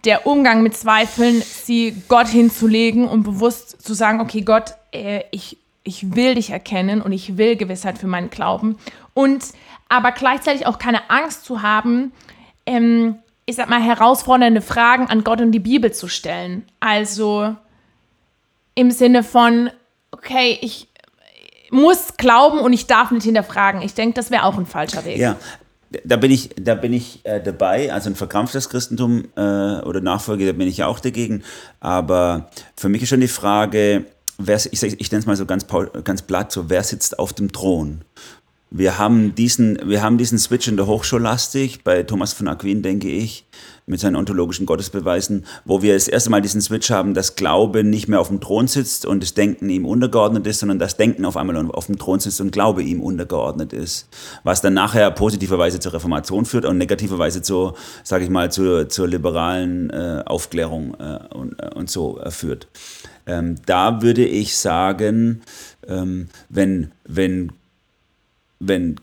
[0.03, 5.57] der Umgang mit Zweifeln, sie Gott hinzulegen und bewusst zu sagen, okay, Gott, äh, ich,
[5.83, 8.77] ich will dich erkennen und ich will Gewissheit für meinen Glauben.
[9.13, 9.45] Und
[9.87, 12.11] aber gleichzeitig auch keine Angst zu haben,
[12.65, 13.15] ähm,
[13.49, 16.63] ich sag mal, herausfordernde Fragen an Gott und die Bibel zu stellen.
[16.79, 17.55] Also
[18.75, 19.71] im Sinne von,
[20.11, 20.87] okay, ich
[21.71, 23.81] muss glauben und ich darf nicht hinterfragen.
[23.81, 25.17] Ich denke, das wäre auch ein falscher Weg.
[25.17, 25.35] Ja,
[26.03, 27.91] da bin ich, da bin ich äh, dabei.
[27.91, 31.43] Also ein verkrampftes Christentum äh, oder Nachfolge, da bin ich ja auch dagegen.
[31.79, 34.05] Aber für mich ist schon die Frage,
[34.37, 35.65] wer, ich, ich nenne es mal so ganz,
[36.03, 38.01] ganz platt, so, wer sitzt auf dem Thron?
[38.71, 43.09] Wir haben diesen, wir haben diesen Switch in der Hochschullastig, bei Thomas von Aquin, denke
[43.09, 43.45] ich,
[43.87, 48.07] mit seinen ontologischen Gottesbeweisen, wo wir das erste Mal diesen Switch haben, dass Glaube nicht
[48.07, 51.35] mehr auf dem Thron sitzt und das Denken ihm untergeordnet ist, sondern das Denken auf
[51.35, 54.07] einmal auf dem Thron sitzt und Glaube ihm untergeordnet ist.
[54.43, 59.07] Was dann nachher positiverweise zur Reformation führt und negativerweise zur, sage ich mal, zur, zur
[59.07, 62.67] liberalen äh, Aufklärung äh, und, äh, und so äh, führt.
[63.25, 65.41] Ähm, da würde ich sagen,
[65.87, 67.51] ähm, wenn, wenn
[68.59, 68.95] wenn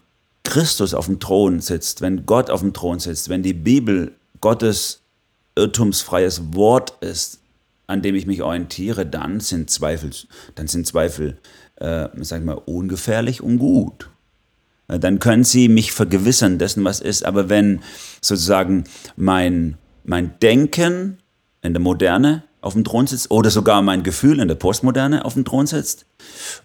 [0.45, 5.01] Christus auf dem Thron sitzt, wenn Gott auf dem Thron sitzt, wenn die Bibel Gottes
[5.57, 7.41] irrtumsfreies Wort ist,
[7.87, 10.11] an dem ich mich orientiere, dann sind Zweifel,
[10.55, 11.39] dann sind Zweifel,
[11.77, 14.11] äh, sag ich mal, ungefährlich und gut.
[14.89, 17.25] Äh, dann können sie mich vergewissern dessen, was ist.
[17.25, 17.81] Aber wenn
[18.21, 18.85] sozusagen
[19.17, 21.19] mein, mein Denken
[21.63, 25.35] in der Moderne auf dem Thron sitzt oder sogar mein Gefühl in der Postmoderne auf
[25.35, 26.07] dem Thron sitzt,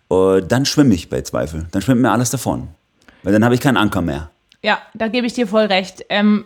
[0.09, 1.67] äh, dann schwimme ich bei Zweifel.
[1.71, 2.69] Dann schwimmt mir alles davon.
[3.23, 4.31] Weil dann habe ich keinen Anker mehr.
[4.63, 6.05] Ja, da gebe ich dir voll recht.
[6.09, 6.45] Ähm,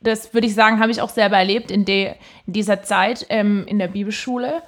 [0.00, 2.14] das würde ich sagen, habe ich auch selber erlebt in, de,
[2.46, 4.62] in dieser Zeit ähm, in der Bibelschule,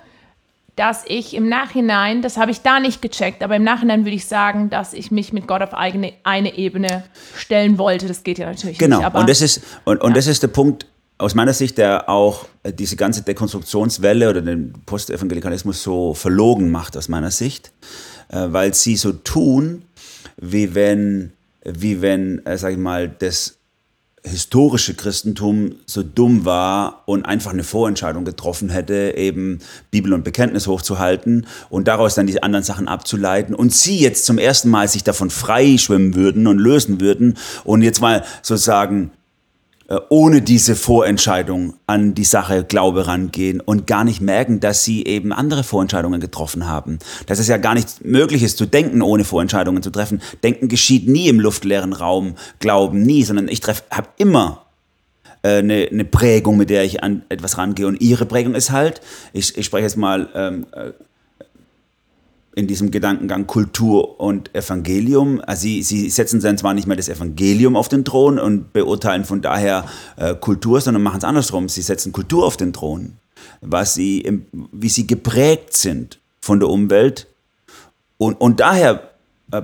[0.77, 4.27] dass ich im Nachhinein, das habe ich da nicht gecheckt, aber im Nachhinein würde ich
[4.27, 7.05] sagen, dass ich mich mit Gott auf eigene, eine Ebene
[7.37, 8.09] stellen wollte.
[8.09, 8.99] Das geht ja natürlich genau.
[8.99, 9.07] nicht.
[9.07, 10.15] Genau, und, das ist, und, und ja.
[10.17, 10.87] das ist der Punkt
[11.19, 16.97] aus meiner Sicht, der auch äh, diese ganze Dekonstruktionswelle oder den Postevangelikalismus so verlogen macht
[16.97, 17.71] aus meiner Sicht,
[18.29, 19.85] äh, weil sie so tun,
[20.37, 21.33] wie wenn,
[21.65, 23.59] wie wenn, äh, sag ich mal, das
[24.25, 29.59] historische Christentum so dumm war und einfach eine Vorentscheidung getroffen hätte, eben
[29.91, 34.39] Bibel und Bekenntnis hochzuhalten und daraus dann die anderen Sachen abzuleiten und sie jetzt zum
[34.39, 39.11] ersten Mal sich davon freischwimmen würden und lösen würden und jetzt mal sozusagen
[40.09, 45.33] ohne diese Vorentscheidung an die Sache Glaube rangehen und gar nicht merken, dass sie eben
[45.33, 46.99] andere Vorentscheidungen getroffen haben.
[47.27, 50.23] Dass es ja gar nicht möglich ist zu denken, ohne Vorentscheidungen zu treffen.
[50.43, 54.67] Denken geschieht nie im luftleeren Raum, Glauben nie, sondern ich habe immer
[55.43, 57.87] äh, eine, eine Prägung, mit der ich an etwas rangehe.
[57.87, 59.01] Und ihre Prägung ist halt,
[59.33, 60.93] ich, ich spreche jetzt mal ähm, äh,
[62.55, 65.41] in diesem Gedankengang Kultur und Evangelium.
[65.47, 69.25] Also sie, sie setzen dann zwar nicht mehr das Evangelium auf den Thron und beurteilen
[69.25, 69.87] von daher
[70.17, 71.69] äh, Kultur, sondern machen es andersrum.
[71.69, 73.15] Sie setzen Kultur auf den Thron,
[73.61, 77.27] was sie, wie sie geprägt sind von der Umwelt
[78.23, 79.11] und, und daher
[79.51, 79.63] äh,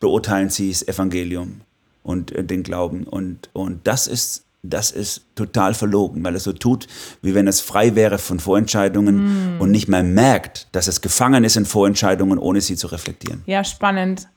[0.00, 1.60] beurteilen sie das Evangelium
[2.02, 3.04] und äh, den Glauben.
[3.04, 6.86] Und, und das ist das ist total verlogen, weil es so tut,
[7.22, 9.60] wie wenn es frei wäre von Vorentscheidungen mm.
[9.60, 13.42] und nicht mehr merkt, dass es gefangen ist in Vorentscheidungen, ohne sie zu reflektieren.
[13.46, 14.28] Ja, spannend.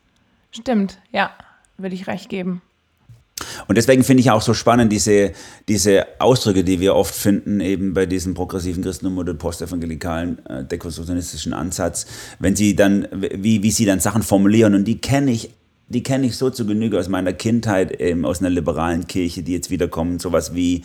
[0.52, 1.32] Stimmt, ja,
[1.78, 2.62] würde ich recht geben.
[3.68, 5.32] Und deswegen finde ich auch so spannend diese,
[5.68, 11.54] diese Ausdrücke, die wir oft finden, eben bei diesem progressiven Christentum oder postevangelikalen äh, dekonstruktionistischen
[11.54, 12.06] Ansatz,
[12.40, 15.52] wenn sie dann, wie, wie sie dann Sachen formulieren und die kenne ich
[15.92, 19.54] die kenne ich so zu Genüge aus meiner Kindheit, eben aus einer liberalen Kirche, die
[19.54, 20.20] jetzt wiederkommen.
[20.20, 20.84] Sowas wie,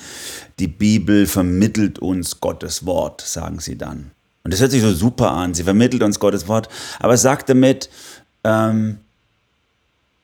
[0.59, 4.11] die Bibel vermittelt uns Gottes Wort, sagen sie dann.
[4.43, 5.55] Und das hört sich so super an.
[5.55, 7.89] Sie vermittelt uns Gottes Wort, aber sagt damit,
[8.45, 8.99] ähm,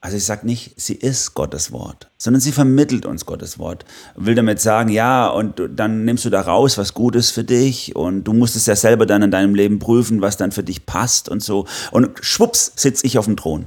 [0.00, 3.84] also ich sage nicht, sie ist Gottes Wort, sondern sie vermittelt uns Gottes Wort.
[4.16, 7.94] Will damit sagen, ja, und dann nimmst du da raus, was gut ist für dich
[7.94, 10.86] und du musst es ja selber dann in deinem Leben prüfen, was dann für dich
[10.86, 11.66] passt und so.
[11.92, 13.66] Und schwupps sitze ich auf dem Thron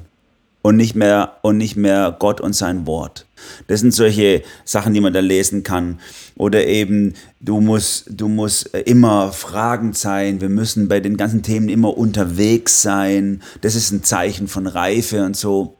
[0.65, 3.27] und nicht mehr und nicht mehr Gott und sein Wort.
[3.67, 5.99] Das sind solche Sachen, die man da lesen kann.
[6.37, 10.41] Oder eben, du musst, du musst immer fragend sein.
[10.41, 13.43] Wir müssen bei den ganzen Themen immer unterwegs sein.
[13.61, 15.77] Das ist ein Zeichen von Reife und so.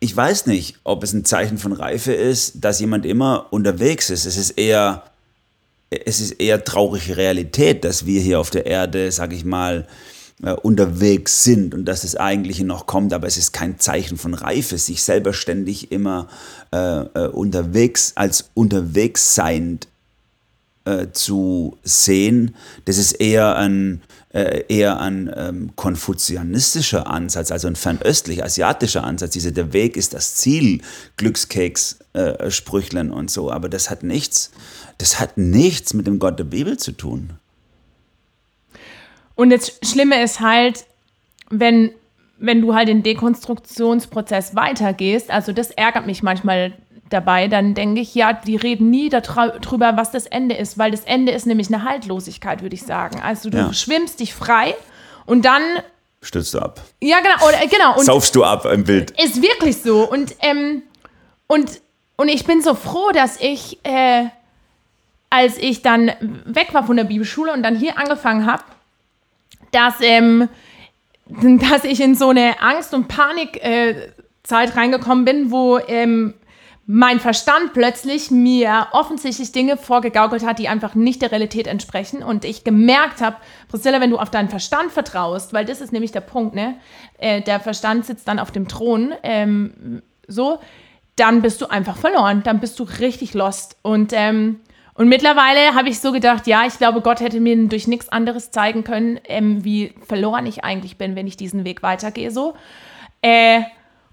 [0.00, 4.26] Ich weiß nicht, ob es ein Zeichen von Reife ist, dass jemand immer unterwegs ist.
[4.26, 5.04] Es ist eher,
[5.88, 9.88] es ist eher traurige Realität, dass wir hier auf der Erde, sag ich mal,
[10.42, 14.34] äh, unterwegs sind und dass das Eigentliche noch kommt, aber es ist kein Zeichen von
[14.34, 16.28] Reife, sich selber ständig immer
[16.72, 19.88] äh, äh unterwegs als unterwegs seiend
[20.88, 22.54] äh, zu sehen.
[22.86, 24.00] Das ist eher ein,
[24.32, 29.32] äh, eher ein ähm, konfuzianistischer Ansatz, also ein fernöstlich asiatischer Ansatz.
[29.32, 30.80] Diese, der Weg ist das Ziel,
[31.16, 34.50] Glückskeks, äh, Sprüchlern und so, aber das hat nichts,
[34.96, 37.34] das hat nichts mit dem Gott der Bibel zu tun.
[39.38, 40.84] Und das Schlimme ist halt,
[41.48, 41.92] wenn,
[42.38, 46.72] wenn du halt den Dekonstruktionsprozess weitergehst, also das ärgert mich manchmal
[47.08, 51.04] dabei, dann denke ich, ja, die reden nie darüber, was das Ende ist, weil das
[51.04, 53.20] Ende ist nämlich eine Haltlosigkeit, würde ich sagen.
[53.22, 53.72] Also du ja.
[53.72, 54.74] schwimmst dich frei
[55.24, 55.62] und dann
[56.20, 56.82] stürzt du ab.
[57.00, 57.46] Ja, genau.
[57.46, 57.96] Oder, genau.
[57.96, 59.12] Und Saufst du ab im Bild.
[59.22, 60.02] Ist wirklich so.
[60.02, 60.82] Und, ähm,
[61.46, 61.80] und,
[62.16, 64.24] und ich bin so froh, dass ich, äh,
[65.30, 66.10] als ich dann
[66.44, 68.64] weg war von der Bibelschule und dann hier angefangen habe,
[69.70, 70.48] dass, ähm,
[71.26, 73.60] dass ich in so eine Angst- und Panikzeit
[74.50, 76.34] äh, reingekommen bin, wo ähm,
[76.90, 82.22] mein Verstand plötzlich mir offensichtlich Dinge vorgegaukelt hat, die einfach nicht der Realität entsprechen.
[82.22, 83.36] Und ich gemerkt habe,
[83.68, 86.76] Priscilla, wenn du auf deinen Verstand vertraust, weil das ist nämlich der Punkt, ne?
[87.18, 90.60] Äh, der Verstand sitzt dann auf dem Thron, ähm, so,
[91.16, 93.76] dann bist du einfach verloren, dann bist du richtig lost.
[93.82, 94.60] Und ähm,
[94.98, 98.50] und mittlerweile habe ich so gedacht, ja, ich glaube, Gott hätte mir durch nichts anderes
[98.50, 102.32] zeigen können, ähm, wie verloren ich eigentlich bin, wenn ich diesen Weg weitergehe.
[102.32, 102.56] So.
[103.22, 103.60] Äh,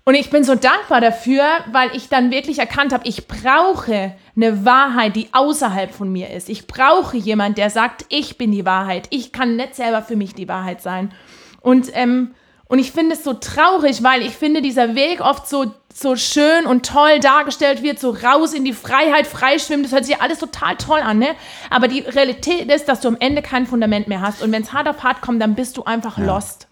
[0.04, 4.64] und ich bin so dankbar dafür, weil ich dann wirklich erkannt habe, ich brauche eine
[4.64, 6.50] Wahrheit, die außerhalb von mir ist.
[6.50, 9.08] Ich brauche jemanden, der sagt, ich bin die Wahrheit.
[9.10, 11.12] Ich kann nicht selber für mich die Wahrheit sein.
[11.62, 12.36] Und, ähm,
[12.68, 16.66] und ich finde es so traurig, weil ich finde, dieser Weg oft so so schön
[16.66, 20.76] und toll dargestellt wird, so raus in die Freiheit, freischwimmen, das hört sich alles total
[20.76, 21.36] toll an, ne?
[21.70, 24.74] Aber die Realität ist, dass du am Ende kein Fundament mehr hast und wenn es
[24.74, 26.26] hart auf hart kommt, dann bist du einfach ja.
[26.26, 26.65] lost.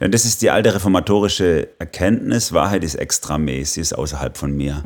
[0.00, 4.84] Ja, das ist die alte reformatorische Erkenntnis, Wahrheit ist extramäßig, sie ist außerhalb von mir.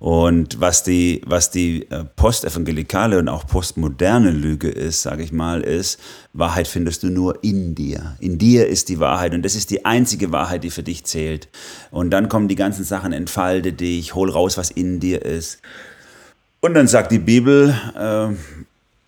[0.00, 5.62] Und was die, was die äh, postevangelikale und auch postmoderne Lüge ist, sage ich mal,
[5.62, 5.98] ist,
[6.32, 8.16] Wahrheit findest du nur in dir.
[8.20, 11.48] In dir ist die Wahrheit und das ist die einzige Wahrheit, die für dich zählt.
[11.90, 15.60] Und dann kommen die ganzen Sachen, entfalte dich, hol raus, was in dir ist.
[16.60, 18.34] Und dann sagt die Bibel, äh,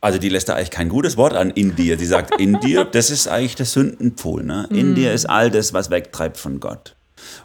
[0.00, 1.96] also die lässt da eigentlich kein gutes Wort an in dir.
[1.96, 4.42] Die sagt, in dir, das ist eigentlich der Sündenpol.
[4.42, 4.66] Ne?
[4.70, 6.96] In dir ist all das, was wegtreibt von Gott.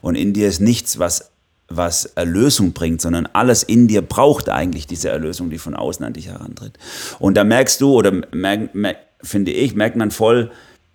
[0.01, 1.31] Und in dir ist nichts, was,
[1.67, 6.13] was Erlösung bringt, sondern alles in dir braucht eigentlich diese Erlösung, die von außen an
[6.13, 6.77] dich herantritt.
[7.19, 10.51] Und da merkst du, oder merk, merk, finde ich, merkt man voll,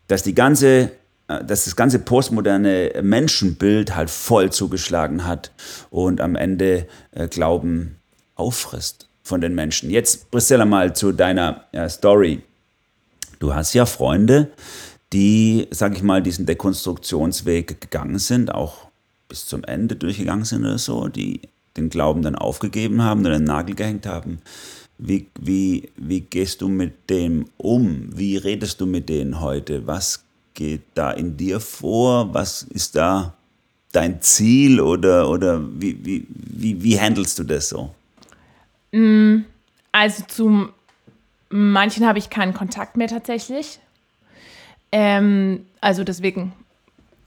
[0.09, 0.93] dass die ganze
[1.29, 5.53] äh, dass das ganze postmoderne Menschenbild halt voll zugeschlagen hat
[5.91, 7.97] und am Ende äh, Glauben
[8.35, 9.91] auffrisst von den Menschen.
[9.91, 12.43] Jetzt, Priscilla, mal zu deiner äh, Story.
[13.39, 14.51] Du hast ja Freunde,
[15.13, 18.89] die, sag ich mal, diesen Dekonstruktionsweg gegangen sind, auch
[19.29, 21.41] bis zum Ende durchgegangen sind oder so, die
[21.77, 24.41] den Glauben dann aufgegeben haben oder den Nagel gehängt haben.
[24.99, 28.11] Wie, wie, wie gehst du mit dem um?
[28.13, 29.87] Wie redest du mit denen heute?
[29.87, 32.35] Was geht da in dir vor?
[32.35, 33.35] Was ist da
[33.93, 37.95] dein Ziel oder, oder wie, wie, wie, wie handelst du das so?
[38.93, 40.69] Also zu
[41.49, 43.79] manchen habe ich keinen Kontakt mehr tatsächlich.
[44.93, 46.53] Ähm, also deswegen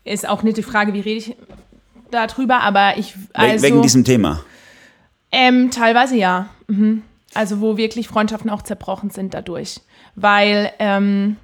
[0.04, 1.36] ist auch nicht die Frage, wie rede ich
[2.12, 3.15] darüber, aber ich.
[3.34, 4.43] Also, Wegen diesem Thema?
[5.32, 6.49] Ähm, teilweise ja.
[6.67, 7.04] Mhm.
[7.34, 9.80] Also wo wirklich Freundschaften auch zerbrochen sind dadurch.
[10.15, 11.38] Weil, ähm,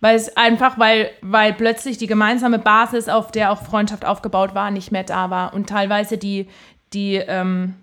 [0.00, 4.72] weil es einfach, weil, weil plötzlich die gemeinsame Basis, auf der auch Freundschaft aufgebaut war,
[4.72, 5.54] nicht mehr da war.
[5.54, 6.48] Und teilweise die,
[6.92, 7.74] die, ähm,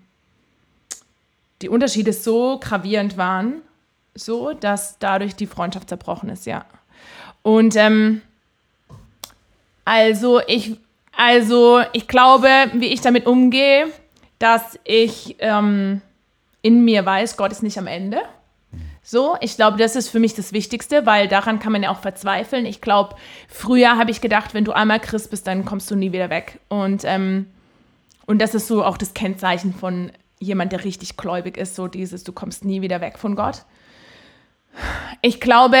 [1.62, 3.62] die Unterschiede so gravierend waren,
[4.14, 6.64] so, dass dadurch die Freundschaft zerbrochen ist, ja.
[7.42, 8.22] Und ähm,
[9.84, 10.76] also ich,
[11.16, 13.86] also ich glaube, wie ich damit umgehe,
[14.38, 16.00] dass ich ähm,
[16.62, 18.22] in mir weiß, Gott ist nicht am Ende.
[19.02, 22.00] So, ich glaube, das ist für mich das Wichtigste, weil daran kann man ja auch
[22.00, 22.66] verzweifeln.
[22.66, 23.16] Ich glaube,
[23.48, 26.60] früher habe ich gedacht, wenn du einmal Christ bist, dann kommst du nie wieder weg.
[26.68, 27.46] Und, ähm,
[28.26, 32.24] und das ist so auch das Kennzeichen von jemand, der richtig gläubig ist, so dieses,
[32.24, 33.64] du kommst nie wieder weg von Gott.
[35.22, 35.78] Ich glaube,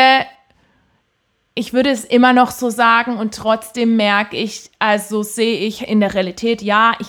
[1.54, 6.00] ich würde es immer noch so sagen und trotzdem merke ich, also sehe ich in
[6.00, 7.08] der Realität, ja, ich,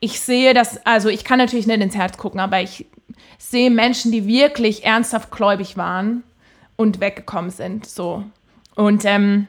[0.00, 2.86] ich sehe das, also ich kann natürlich nicht ins Herz gucken, aber ich
[3.38, 6.22] sehe Menschen, die wirklich ernsthaft gläubig waren
[6.76, 8.24] und weggekommen sind, so.
[8.76, 9.48] Und, ähm,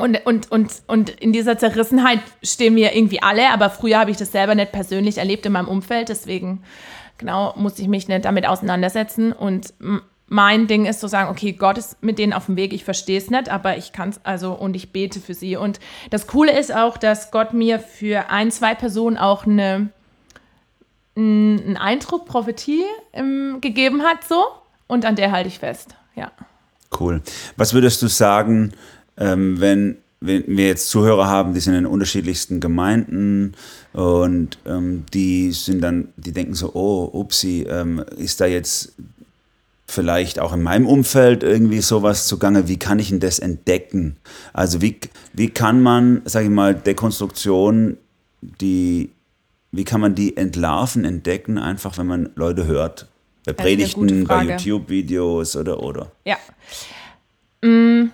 [0.00, 4.16] und, und, und, und in dieser Zerrissenheit stehen wir irgendwie alle, aber früher habe ich
[4.16, 6.62] das selber nicht persönlich erlebt in meinem Umfeld, deswegen
[7.18, 9.72] genau musste ich mich nicht damit auseinandersetzen und
[10.28, 13.18] mein Ding ist zu sagen, okay, Gott ist mit denen auf dem Weg, ich verstehe
[13.18, 15.56] es nicht, aber ich kann es, also, und ich bete für sie.
[15.56, 15.80] Und
[16.10, 19.88] das Coole ist auch, dass Gott mir für ein, zwei Personen auch eine,
[21.16, 24.44] einen Eindruck, Prophetie ähm, gegeben hat, so.
[24.86, 26.30] Und an der halte ich fest, ja.
[26.98, 27.22] Cool.
[27.56, 28.72] Was würdest du sagen,
[29.18, 33.54] ähm, wenn, wenn wir jetzt Zuhörer haben, die sind in unterschiedlichsten Gemeinden
[33.92, 38.94] und ähm, die sind dann, die denken so, oh, upsi, ähm, ist da jetzt
[39.86, 44.16] vielleicht auch in meinem Umfeld irgendwie sowas zugange, wie kann ich denn das entdecken?
[44.52, 44.98] Also wie,
[45.32, 47.96] wie kann man, sage ich mal, Dekonstruktion,
[48.42, 49.10] die,
[49.72, 53.08] wie kann man die entlarven, entdecken, einfach wenn man Leute hört?
[53.46, 56.12] Bei Predigten, bei YouTube-Videos oder oder?
[56.26, 56.36] Ja.
[57.62, 58.10] Mm,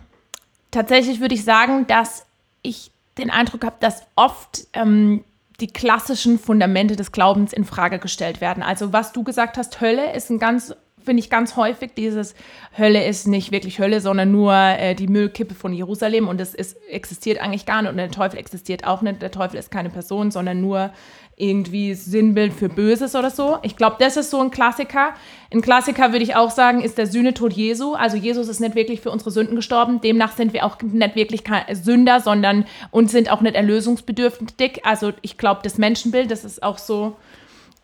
[0.75, 2.27] tatsächlich würde ich sagen, dass
[2.63, 5.25] ich den Eindruck habe, dass oft ähm,
[5.61, 8.63] die klassischen Fundamente des Glaubens in Frage gestellt werden.
[8.63, 10.75] Also was du gesagt hast, Hölle ist ein ganz
[11.05, 12.35] finde ich ganz häufig, dieses
[12.77, 16.77] Hölle ist nicht wirklich Hölle, sondern nur äh, die Müllkippe von Jerusalem und es ist,
[16.89, 19.23] existiert eigentlich gar nicht und der Teufel existiert auch nicht.
[19.23, 20.93] Der Teufel ist keine Person, sondern nur
[21.37, 23.59] irgendwie Sinnbild für Böses oder so.
[23.63, 25.15] Ich glaube, das ist so ein Klassiker.
[25.53, 27.95] Ein Klassiker würde ich auch sagen, ist der Sühnetod Jesu.
[27.95, 30.01] Also Jesus ist nicht wirklich für unsere Sünden gestorben.
[30.01, 34.85] Demnach sind wir auch nicht wirklich Sünder, sondern und sind auch nicht erlösungsbedürftig.
[34.85, 37.17] Also ich glaube, das Menschenbild, das ist auch so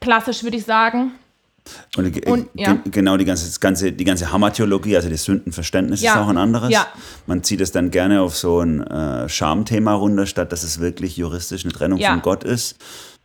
[0.01, 1.13] klassisch, würde ich sagen.
[1.97, 2.79] Und, und ja.
[2.91, 6.13] genau die ganze, ganze, die ganze Hammertheologie, also das Sündenverständnis ja.
[6.13, 6.71] ist auch ein anderes.
[6.71, 6.87] Ja.
[7.27, 11.17] Man zieht es dann gerne auf so ein äh, Schamthema runter, statt dass es wirklich
[11.17, 12.77] juristisch eine Trennung von Gott ist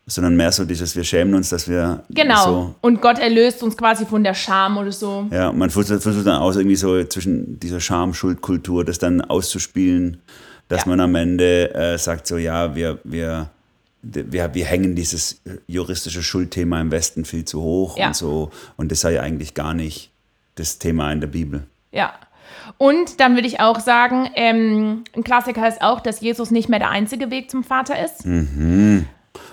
[0.08, 2.04] sondern mehr so dieses, wir schämen uns, dass wir.
[2.10, 2.46] Genau.
[2.46, 5.28] So und Gott erlöst uns quasi von der Scham oder so.
[5.32, 10.22] Ja, man versucht, dann aus, irgendwie so zwischen dieser Scham-Schuldkultur das dann auszuspielen,
[10.68, 13.50] dass man am Ende äh, sagt, so, ja, wir, wir
[14.06, 18.08] wir, wir hängen dieses juristische Schuldthema im Westen viel zu hoch ja.
[18.08, 18.52] und so.
[18.78, 20.12] Und das sei ja eigentlich gar nicht
[20.56, 21.64] das Thema in der Bibel.
[21.92, 22.14] Ja.
[22.78, 26.80] Und dann würde ich auch sagen, ähm, ein Klassiker ist auch, dass Jesus nicht mehr
[26.80, 28.26] der einzige Weg zum Vater ist.
[28.26, 29.08] Mhm.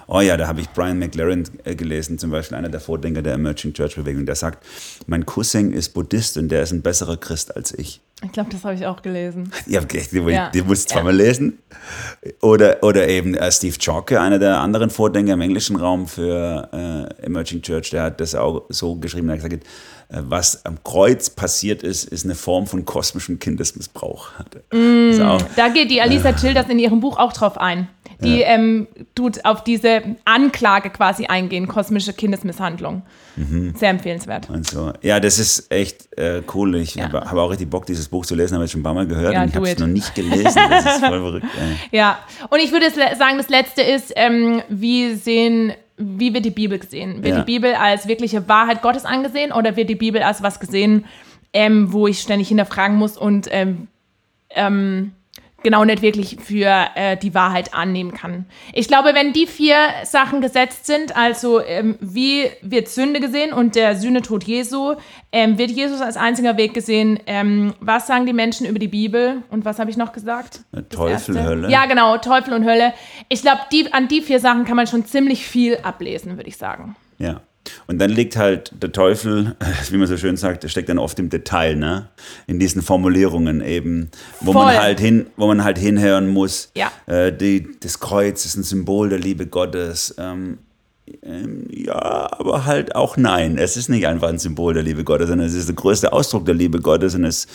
[0.07, 3.35] Oh ja, da habe ich Brian McLaren äh, gelesen, zum Beispiel einer der Vordenker der
[3.35, 4.65] Emerging Church Bewegung, der sagt,
[5.07, 8.01] mein Cousin ist Buddhist und der ist ein besserer Christ als ich.
[8.25, 9.53] Ich glaube, das habe ich auch gelesen.
[9.67, 10.51] Ja, okay, die, Ja.
[10.51, 11.01] die musst du Ja.
[11.01, 11.59] zweimal lesen.
[12.41, 16.69] Oder, oder eben äh, Steve Chalke, einer der anderen Vordenker im englischen Raum für
[17.21, 19.65] äh, Emerging Church, der hat das auch so geschrieben, er hat gesagt,
[20.09, 24.29] äh, was am Kreuz passiert ist, ist eine Form von kosmischem Kindesmissbrauch.
[24.71, 27.89] Ist auch, Da geht die Alisa Childers in ihrem Buch auch drauf ein.
[28.21, 33.03] Die ähm, tut auf diese Anklage quasi eingehen, kosmische Kindesmisshandlung.
[33.35, 33.75] Mhm.
[33.77, 34.49] Sehr empfehlenswert.
[34.49, 34.93] und so.
[35.03, 36.77] Ja, das ist echt äh, cool.
[36.77, 37.05] Ich Ja.
[37.07, 39.09] habe hab auch richtig Bock, dieses Buch zu lesen, habe ich schon ein paar Mal
[39.09, 40.61] gehört Ja, und ich habe es noch nicht gelesen.
[40.71, 41.47] Das ist voll verrückt.
[41.59, 41.77] Ey.
[41.99, 46.79] Ja, und ich würde sagen, das letzte ist, ähm, wie sehen, wie wird die Bibel
[46.79, 47.25] gesehen?
[47.25, 47.41] Wird Ja.
[47.41, 51.05] die Bibel als wirkliche Wahrheit Gottes angesehen oder wird die Bibel als was gesehen,
[51.53, 53.89] ähm, wo ich ständig hinterfragen muss und ähm,
[54.51, 55.13] ähm,
[55.63, 58.47] genau nicht wirklich für äh, die Wahrheit annehmen kann?
[58.73, 63.77] Ich glaube, wenn die vier Sachen gesetzt sind, also ähm, wie wird Sünde gesehen und
[63.77, 64.95] der Sühnetod Jesu,
[65.33, 69.43] ähm, wird Jesus als einziger Weg gesehen, ähm, was sagen die Menschen über die Bibel
[69.51, 70.61] und was habe ich noch gesagt?
[70.73, 71.45] Das Teufel, Erste.
[71.45, 71.71] Hölle.
[71.71, 72.93] Ja, genau, Teufel und Hölle.
[73.29, 76.57] Ich glaube, die, an die vier Sachen kann man schon ziemlich viel ablesen, würde ich
[76.57, 76.97] sagen.
[77.19, 77.41] Ja.
[77.87, 79.57] Und dann liegt halt der Teufel,
[79.91, 82.09] wie man so schön sagt, der steckt dann oft im Detail, ne?
[82.47, 84.11] In diesen Formulierungen eben,
[84.41, 84.65] wo Voll.
[84.65, 86.71] man halt hin, wo man halt hinhören muss.
[86.75, 86.91] Ja.
[87.07, 90.15] Äh, die, das Kreuz ist ein Symbol der Liebe Gottes.
[90.19, 90.59] Ähm,
[91.23, 93.59] ähm, ja, aber halt auch nein.
[93.59, 96.47] Es ist nicht einfach ein Symbol der Liebe Gottes, sondern es ist der größte Ausdruck
[96.47, 97.47] der Liebe Gottes und es,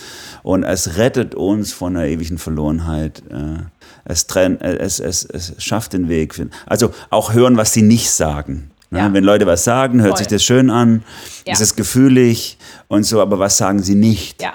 [0.44, 3.24] und es rettet uns von einer ewigen Verlorenheit.
[3.30, 3.64] Äh,
[4.06, 6.36] es, trennt, äh, es, es, es schafft den Weg.
[6.66, 8.72] Also auch hören, was sie nicht sagen.
[8.90, 9.00] Ne?
[9.00, 9.14] Ja.
[9.14, 10.18] Wenn Leute was sagen, hört Voll.
[10.20, 11.04] sich das schön an,
[11.46, 11.54] Ja.
[11.54, 12.58] ist es gefühlig
[12.88, 14.42] und so, aber was sagen sie nicht?
[14.42, 14.54] Ja,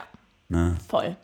[0.48, 0.76] Ne?
[0.88, 1.16] voll.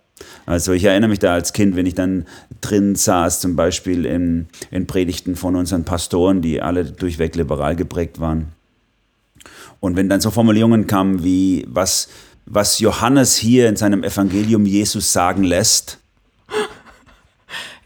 [0.47, 2.27] Also ich erinnere mich da als Kind, wenn ich dann
[2.61, 8.19] drin saß, zum Beispiel in, in Predigten von unseren Pastoren, die alle durchweg liberal geprägt
[8.19, 8.49] waren.
[9.81, 12.09] Und wenn dann so Formulierungen kamen wie, was,
[12.47, 15.98] was Johannes hier in seinem Evangelium Jesus sagen lässt,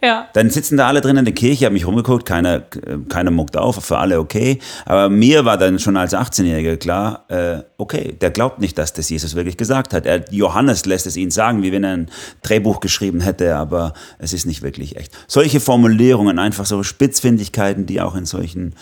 [0.03, 0.28] Ja.
[0.32, 2.62] dann sitzen da alle drin in der Kirche, haben mich rumgeguckt, keiner,
[3.09, 4.59] keiner muckt auf, für alle okay.
[4.84, 9.09] Aber mir war dann schon als 18-Jähriger klar, äh, okay, der glaubt nicht, dass das
[9.09, 10.05] Jesus wirklich gesagt hat.
[10.05, 12.11] Er, Johannes lässt es ihn sagen, wie wenn er ein
[12.42, 15.12] Drehbuch geschrieben hätte, aber es ist nicht wirklich echt.
[15.28, 18.74] Solche Formulierungen, einfach so Spitzfindigkeiten, die auch in solchen,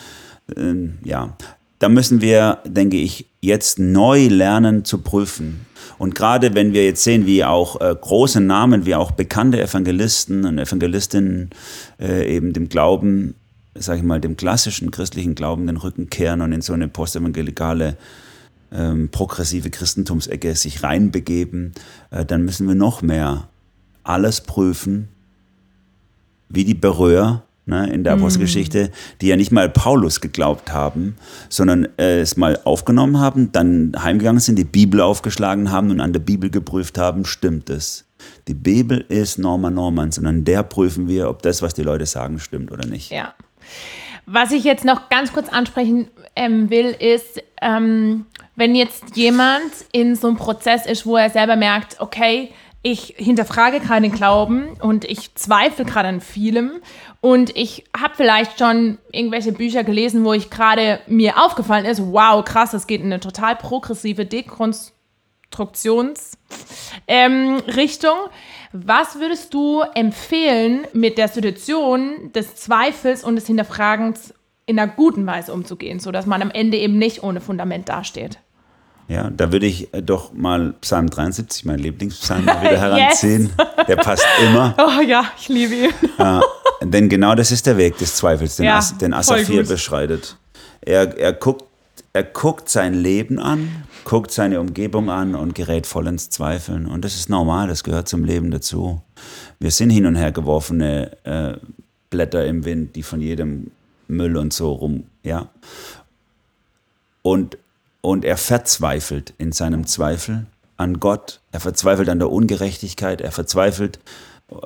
[0.57, 1.37] äh, ja,
[1.81, 5.67] da müssen wir, denke ich, jetzt neu lernen zu prüfen.
[6.01, 10.47] Und gerade wenn wir jetzt sehen, wie auch äh, große Namen, wie auch bekannte Evangelisten
[10.47, 11.51] und Evangelistinnen
[12.01, 13.35] äh, eben dem Glauben,
[13.75, 17.99] sage ich mal, dem klassischen christlichen Glauben den Rücken kehren und in so eine postevangelikale
[18.73, 21.75] ähm, progressive Christentumsecke sich reinbegeben,
[22.11, 23.49] äh, dann müssen wir noch mehr
[24.03, 25.09] alles prüfen,
[26.49, 28.91] wie die Berührer ne, in der Apostelgeschichte,
[29.21, 31.17] die ja nicht mal Paulus geglaubt haben,
[31.49, 36.13] sondern äh, es mal aufgenommen haben, dann heimgegangen sind, die Bibel aufgeschlagen haben und an
[36.13, 38.05] der Bibel geprüft haben, stimmt es.
[38.49, 42.05] Die Bibel ist Norma Normans und an der prüfen wir, ob das, was die Leute
[42.05, 43.11] sagen, stimmt oder nicht.
[43.11, 43.35] Ja.
[44.27, 50.15] Was ich jetzt noch ganz kurz ansprechen ähm, will, ist, ähm, wenn jetzt jemand in
[50.15, 52.51] so einem Prozess ist, wo er selber merkt, okay,
[52.83, 56.73] ich hinterfrage gerade den Glauben und ich zweifle gerade an vielem
[57.21, 62.45] und ich habe vielleicht schon irgendwelche Bücher gelesen, wo ich gerade mir aufgefallen ist, wow,
[62.45, 66.39] krass, das geht in eine total progressive Dekonstruktions
[67.07, 67.61] ähm.
[68.73, 74.35] Was würdest du empfehlen, mit der Situation des Zweifels und des Hinterfragens
[74.67, 78.39] in einer guten Weise umzugehen, sodass man am Ende eben nicht ohne Fundament dasteht?
[79.11, 82.81] Ja, da würde ich äh, doch mal Psalm 73, mein Lieblingspsalm, mal wieder Yes.
[82.81, 83.51] heranziehen.
[83.89, 84.77] Der passt immer.
[84.79, 85.91] Oh ja, ich liebe ihn.
[86.17, 86.41] Ja,
[86.81, 89.13] denn genau das ist der Weg des Zweifels, den, Ja, As, den
[89.47, 89.69] gut.
[89.69, 90.37] beschreitet.
[90.81, 91.65] Er, er, guckt,
[92.13, 96.87] er guckt sein Leben an, guckt seine Umgebung an und gerät voll ins Zweifeln.
[96.87, 99.03] Und das ist normal, das gehört zum Leben dazu.
[99.59, 101.55] Wir sind hin und her geworfene äh,
[102.11, 103.73] Blätter im Wind, die von jedem
[104.07, 105.49] Müll und so rum, ja.
[107.23, 107.59] Und,
[108.01, 110.47] und er verzweifelt in seinem Zweifel
[110.77, 111.41] an Gott.
[111.53, 113.21] Er verzweifelt an der Ungerechtigkeit.
[113.21, 113.99] Er verzweifelt,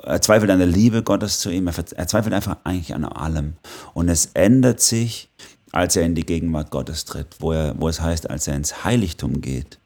[0.03, 1.67] er zweifelt an der Liebe Gottes zu ihm.
[1.67, 3.53] Er, er zweifelt einfach eigentlich an allem.
[3.93, 5.29] Und es ändert sich,
[5.71, 8.85] als er in die Gegenwart Gottes tritt, wo, er, wo es heißt, als er ins
[8.85, 9.79] Heiligtum geht.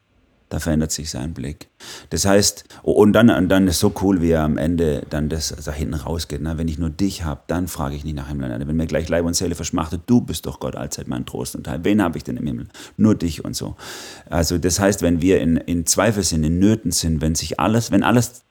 [0.49, 1.69] Da verändert sich sein Blick.
[2.09, 5.55] Das heißt, und dann, und dann ist so cool, wie er am Ende dann das
[5.63, 6.41] da hinten rausgeht.
[6.41, 6.57] Ne?
[6.57, 8.49] Wenn ich nur dich habe, dann frage ich nicht nach Himmel.
[8.67, 11.65] Wenn mir gleich Leib und Seele verschmachtet, du bist doch Gott allzeit mein Trost und
[11.65, 11.83] Teil.
[11.83, 12.67] Wen habe ich denn im Himmel?
[12.97, 13.75] Nur dich und so.
[14.27, 17.91] Also das heißt, wenn wir in, in Zweifel sind, in Nöten sind, wenn sich alles,
[17.91, 18.41] wenn alles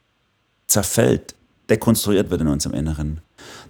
[0.68, 1.34] zerfällt,
[1.68, 3.20] dekonstruiert wird in unserem Inneren,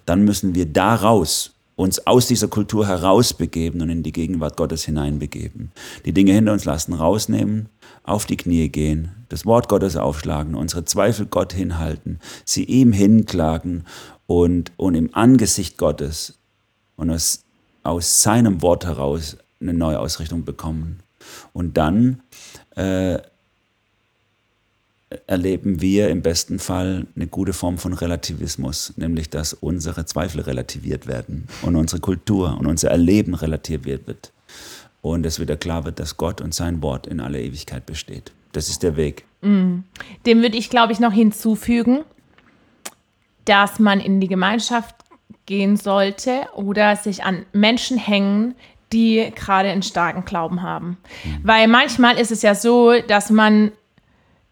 [0.05, 5.71] dann müssen wir daraus uns aus dieser Kultur herausbegeben und in die Gegenwart Gottes hineinbegeben.
[6.05, 7.69] Die Dinge hinter uns lassen, rausnehmen,
[8.09, 13.85] auf die Knie gehen, das Wort Gottes aufschlagen, unsere Zweifel Gott hinhalten, sie ihm hinklagen
[14.27, 16.37] und, und im Angesicht Gottes
[16.95, 17.43] und aus,
[17.83, 20.99] aus seinem Wort heraus eine neue Ausrichtung bekommen.
[21.53, 22.21] Und dann
[22.75, 23.19] äh,
[25.27, 31.07] erleben wir im besten Fall eine gute Form von Relativismus, nämlich dass unsere Zweifel relativiert
[31.07, 34.31] werden und unsere Kultur und unser Erleben relativiert wird.
[35.01, 38.31] Und es wieder klar wird, dass Gott und sein Wort in aller Ewigkeit besteht.
[38.51, 39.25] Das ist der Weg.
[39.41, 39.79] Mm.
[40.25, 42.03] Dem würde ich, glaube ich, noch hinzufügen,
[43.45, 44.95] dass man in die Gemeinschaft
[45.45, 48.55] gehen sollte oder sich an Menschen hängen,
[48.93, 50.97] die gerade einen starken Glauben haben.
[51.23, 51.39] Mhm.
[51.43, 53.71] Weil manchmal ist es ja so, dass man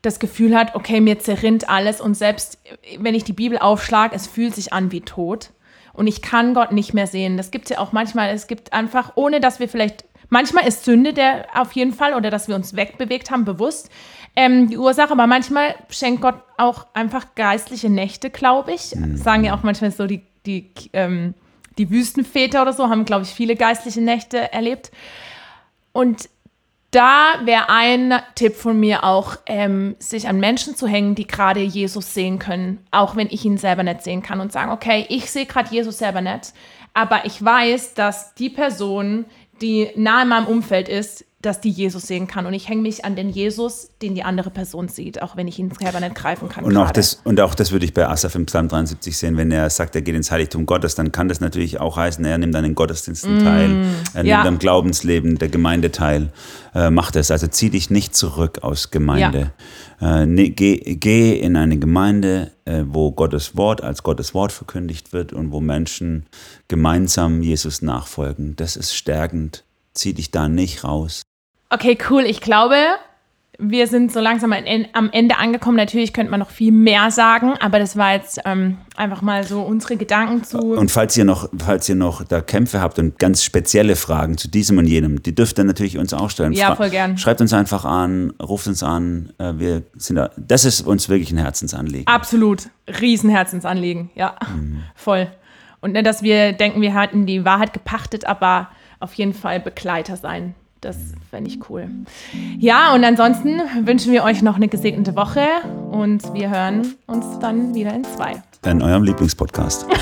[0.01, 2.59] das Gefühl hat, okay, mir zerrinnt alles und selbst
[2.99, 5.51] wenn ich die Bibel aufschlage, es fühlt sich an wie tot
[5.93, 7.37] und ich kann Gott nicht mehr sehen.
[7.37, 10.85] Das gibt es ja auch manchmal, es gibt einfach, ohne dass wir vielleicht, manchmal ist
[10.85, 13.89] Sünde der auf jeden Fall oder dass wir uns wegbewegt haben, bewusst
[14.35, 18.95] ähm, die Ursache, aber manchmal schenkt Gott auch einfach geistliche Nächte, glaube ich.
[18.95, 19.17] Mhm.
[19.17, 21.33] Sagen ja auch manchmal so die, die, ähm,
[21.79, 24.91] die Wüstenväter oder so, haben, glaube ich, viele geistliche Nächte erlebt.
[25.91, 26.29] Und
[26.91, 31.59] da wäre ein Tipp von mir auch, ähm, sich an Menschen zu hängen, die gerade
[31.59, 35.29] Jesus sehen können, auch wenn ich ihn selber nicht sehen kann und sagen, okay, ich
[35.29, 36.53] sehe gerade Jesus selber nicht,
[36.93, 39.25] aber ich weiß, dass die Person,
[39.61, 42.47] die nahe in meinem Umfeld ist, dass die Jesus sehen kann.
[42.47, 45.59] Und ich hänge mich an den Jesus, den die andere Person sieht, auch wenn ich
[45.59, 46.63] ihn selber nicht greifen kann.
[46.63, 49.51] Und auch, das, und auch das würde ich bei Asaf im Psalm 73 sehen, wenn
[49.51, 52.55] er sagt, er geht ins Heiligtum Gottes, dann kann das natürlich auch heißen, er nimmt
[52.55, 53.85] an den Gottesdiensten mm, teil,
[54.15, 54.37] er ja.
[54.37, 56.31] nimmt am Glaubensleben der Gemeinde teil,
[56.73, 57.29] äh, macht es.
[57.29, 59.51] Also zieh dich nicht zurück aus Gemeinde.
[60.01, 60.21] Ja.
[60.21, 65.13] Äh, ne, geh, geh, in eine Gemeinde, äh, wo Gottes Wort als Gottes Wort verkündigt
[65.13, 66.25] wird und wo Menschen
[66.67, 68.55] gemeinsam Jesus nachfolgen.
[68.55, 69.63] Das ist stärkend
[69.97, 71.23] zieh dich da nicht raus.
[71.69, 72.23] Okay, cool.
[72.23, 72.75] Ich glaube,
[73.59, 75.77] wir sind so langsam am Ende angekommen.
[75.77, 79.61] Natürlich könnte man noch viel mehr sagen, aber das war jetzt ähm, einfach mal so
[79.61, 80.59] unsere Gedanken zu.
[80.59, 84.47] Und falls ihr noch, falls ihr noch da Kämpfe habt und ganz spezielle Fragen zu
[84.47, 86.53] diesem und jenem, die dürft ihr natürlich uns auch stellen.
[86.53, 87.17] Ja, voll gern.
[87.17, 89.33] Schreibt uns einfach an, ruft uns an.
[89.39, 90.29] Äh, wir sind da.
[90.37, 92.07] Das ist uns wirklich ein Herzensanliegen.
[92.07, 94.11] Absolut, Riesenherzensanliegen.
[94.13, 94.83] Ja, mhm.
[94.95, 95.27] voll.
[95.79, 98.69] Und nicht, dass wir denken, wir hätten die Wahrheit gepachtet, aber
[98.99, 100.55] auf jeden Fall Begleiter sein.
[100.81, 100.97] Das
[101.31, 101.89] fände ich cool.
[102.59, 105.47] Ja, und ansonsten wünschen wir euch noch eine gesegnete Woche
[105.91, 108.43] und wir hören uns dann wieder in zwei.
[108.63, 109.87] In eurem Lieblingspodcast.
[109.89, 109.99] das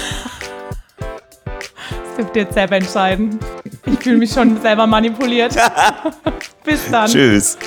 [2.18, 3.40] dürft ihr jetzt selber entscheiden.
[3.86, 5.56] Ich fühle mich schon selber manipuliert.
[6.66, 7.10] Bis dann.
[7.10, 7.58] Tschüss.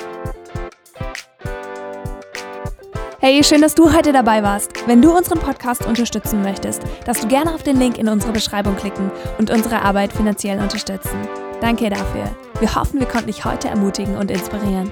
[3.21, 4.87] Hey, schön, dass du heute dabei warst.
[4.87, 8.77] Wenn du unseren Podcast unterstützen möchtest, darfst du gerne auf den Link in unserer Beschreibung
[8.77, 11.27] klicken und unsere Arbeit finanziell unterstützen.
[11.59, 12.31] Danke dafür.
[12.61, 14.89] Wir hoffen, wir konnten dich heute ermutigen und inspirieren.